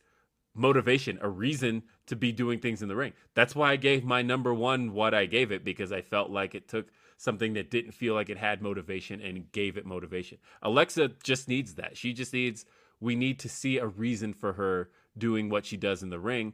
[0.55, 3.13] motivation, a reason to be doing things in the ring.
[3.35, 6.55] That's why I gave my number one what I gave it because I felt like
[6.55, 6.87] it took
[7.17, 10.37] something that didn't feel like it had motivation and gave it motivation.
[10.61, 11.97] Alexa just needs that.
[11.97, 12.65] She just needs,
[12.99, 16.53] we need to see a reason for her doing what she does in the ring.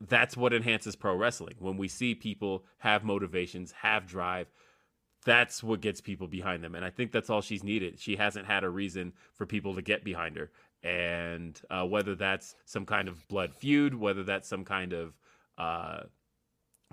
[0.00, 1.56] That's what enhances pro wrestling.
[1.58, 4.48] When we see people have motivations, have drive,
[5.24, 6.74] that's what gets people behind them.
[6.74, 7.98] And I think that's all she's needed.
[7.98, 10.50] She hasn't had a reason for people to get behind her.
[10.82, 15.14] And uh, whether that's some kind of blood feud, whether that's some kind of
[15.56, 16.00] uh,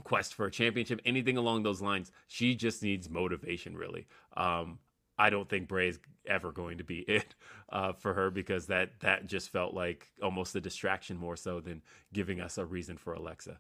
[0.04, 4.08] quest for a championship, anything along those lines, she just needs motivation, really.
[4.38, 4.80] Um,
[5.18, 7.36] I don't think Bray is ever going to be it
[7.70, 11.82] uh, for her because that that just felt like almost a distraction more so than
[12.14, 13.60] giving us a reason for Alexa.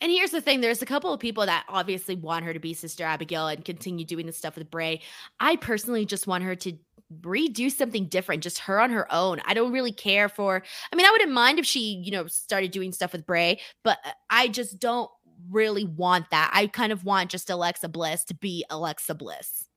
[0.00, 2.74] And here's the thing there's a couple of people that obviously want her to be
[2.74, 5.00] Sister Abigail and continue doing this stuff with Bray.
[5.40, 6.72] I personally just want her to
[7.20, 9.40] redo something different, just her on her own.
[9.46, 10.62] I don't really care for,
[10.92, 13.98] I mean, I wouldn't mind if she, you know, started doing stuff with Bray, but
[14.30, 15.10] I just don't
[15.50, 16.50] really want that.
[16.52, 19.67] I kind of want just Alexa Bliss to be Alexa Bliss.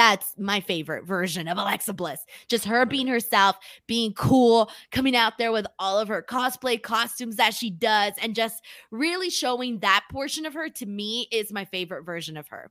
[0.00, 2.24] That's my favorite version of Alexa Bliss.
[2.48, 3.56] Just her being herself,
[3.86, 8.34] being cool, coming out there with all of her cosplay costumes that she does, and
[8.34, 12.70] just really showing that portion of her to me is my favorite version of her.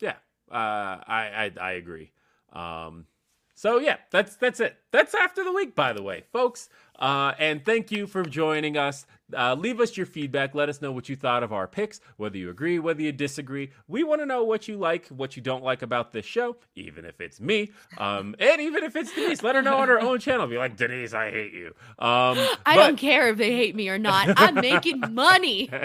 [0.00, 0.14] Yeah,
[0.48, 2.12] uh, I, I I agree.
[2.52, 3.06] Um,
[3.64, 4.76] so yeah, that's that's it.
[4.90, 6.68] That's after the week, by the way, folks.
[6.98, 9.06] Uh, and thank you for joining us.
[9.34, 10.54] Uh, leave us your feedback.
[10.54, 13.70] Let us know what you thought of our picks, whether you agree, whether you disagree.
[13.88, 17.06] We want to know what you like, what you don't like about this show, even
[17.06, 19.42] if it's me, um, and even if it's Denise.
[19.42, 20.46] Let her know on her own channel.
[20.46, 21.68] Be like, Denise, I hate you.
[21.98, 22.36] Um,
[22.66, 24.28] I but- don't care if they hate me or not.
[24.36, 25.70] I'm making money.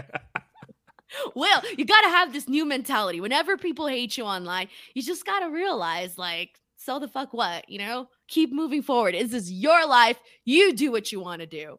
[1.33, 3.19] Well, you got to have this new mentality.
[3.19, 7.69] Whenever people hate you online, you just got to realize, like, so the fuck what,
[7.69, 8.07] you know?
[8.29, 9.13] Keep moving forward.
[9.13, 10.17] This is your life.
[10.45, 11.77] You do what you want to do.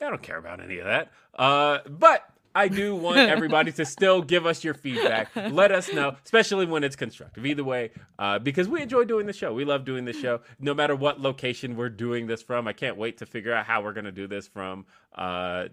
[0.00, 1.10] I don't care about any of that.
[1.34, 5.28] Uh, but I do want everybody to still give us your feedback.
[5.36, 7.44] Let us know, especially when it's constructive.
[7.44, 9.52] Either way, uh, because we enjoy doing the show.
[9.52, 12.66] We love doing the show, no matter what location we're doing this from.
[12.66, 15.66] I can't wait to figure out how we're going to do this from uh,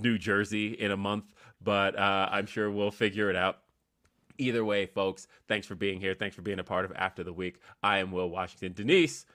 [0.00, 1.32] New Jersey in a month,
[1.62, 3.58] but uh, I'm sure we'll figure it out.
[4.38, 6.14] Either way, folks, thanks for being here.
[6.14, 7.60] Thanks for being a part of After the Week.
[7.82, 8.72] I am Will Washington.
[8.72, 9.26] Denise,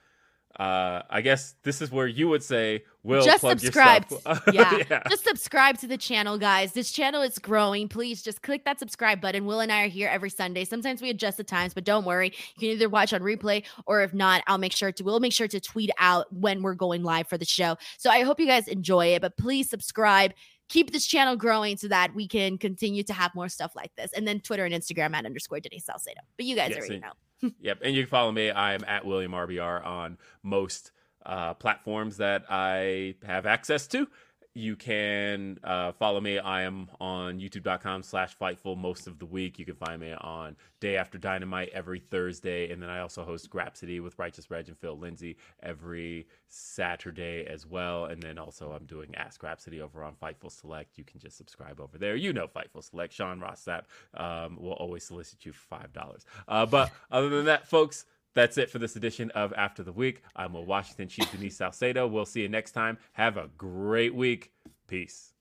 [0.58, 4.10] uh, I guess this is where you would say, "Will just plug subscribe.
[4.10, 4.82] yourself." yeah.
[4.90, 5.02] yeah.
[5.08, 6.72] just subscribe to the channel, guys.
[6.72, 7.88] This channel is growing.
[7.88, 9.46] Please just click that subscribe button.
[9.46, 10.64] Will and I are here every Sunday.
[10.66, 12.34] Sometimes we adjust the times, but don't worry.
[12.56, 15.02] You can either watch on replay or if not, I'll make sure to.
[15.02, 17.76] We'll make sure to tweet out when we're going live for the show.
[17.96, 19.22] So I hope you guys enjoy it.
[19.22, 20.34] But please subscribe
[20.72, 24.10] keep this channel growing so that we can continue to have more stuff like this.
[24.14, 26.20] And then Twitter and Instagram at underscore Denise Salcedo.
[26.38, 27.12] But you guys yes, already know
[27.60, 27.80] yep.
[27.82, 28.50] And you can follow me.
[28.50, 30.92] I'm at William RBR on most
[31.26, 34.08] uh, platforms that I have access to
[34.54, 36.38] you can uh, follow me.
[36.38, 39.58] I am on youtube.com slash fightful most of the week.
[39.58, 42.70] You can find me on Day After Dynamite every Thursday.
[42.70, 47.66] And then I also host Grapsody with Righteous Reg and Phil Lindsay every Saturday as
[47.66, 48.04] well.
[48.04, 50.98] And then also I'm doing Ask Grapsody over on Fightful Select.
[50.98, 52.16] You can just subscribe over there.
[52.16, 53.14] You know Fightful Select.
[53.14, 53.84] Sean Ross Sapp
[54.20, 56.24] um, will always solicit you for $5.
[56.46, 58.04] Uh, but other than that, folks,
[58.34, 60.22] that's it for this edition of After the Week.
[60.34, 62.06] I'm Will Washington, Chief Denise Salcedo.
[62.06, 62.98] We'll see you next time.
[63.12, 64.52] Have a great week.
[64.86, 65.32] Peace.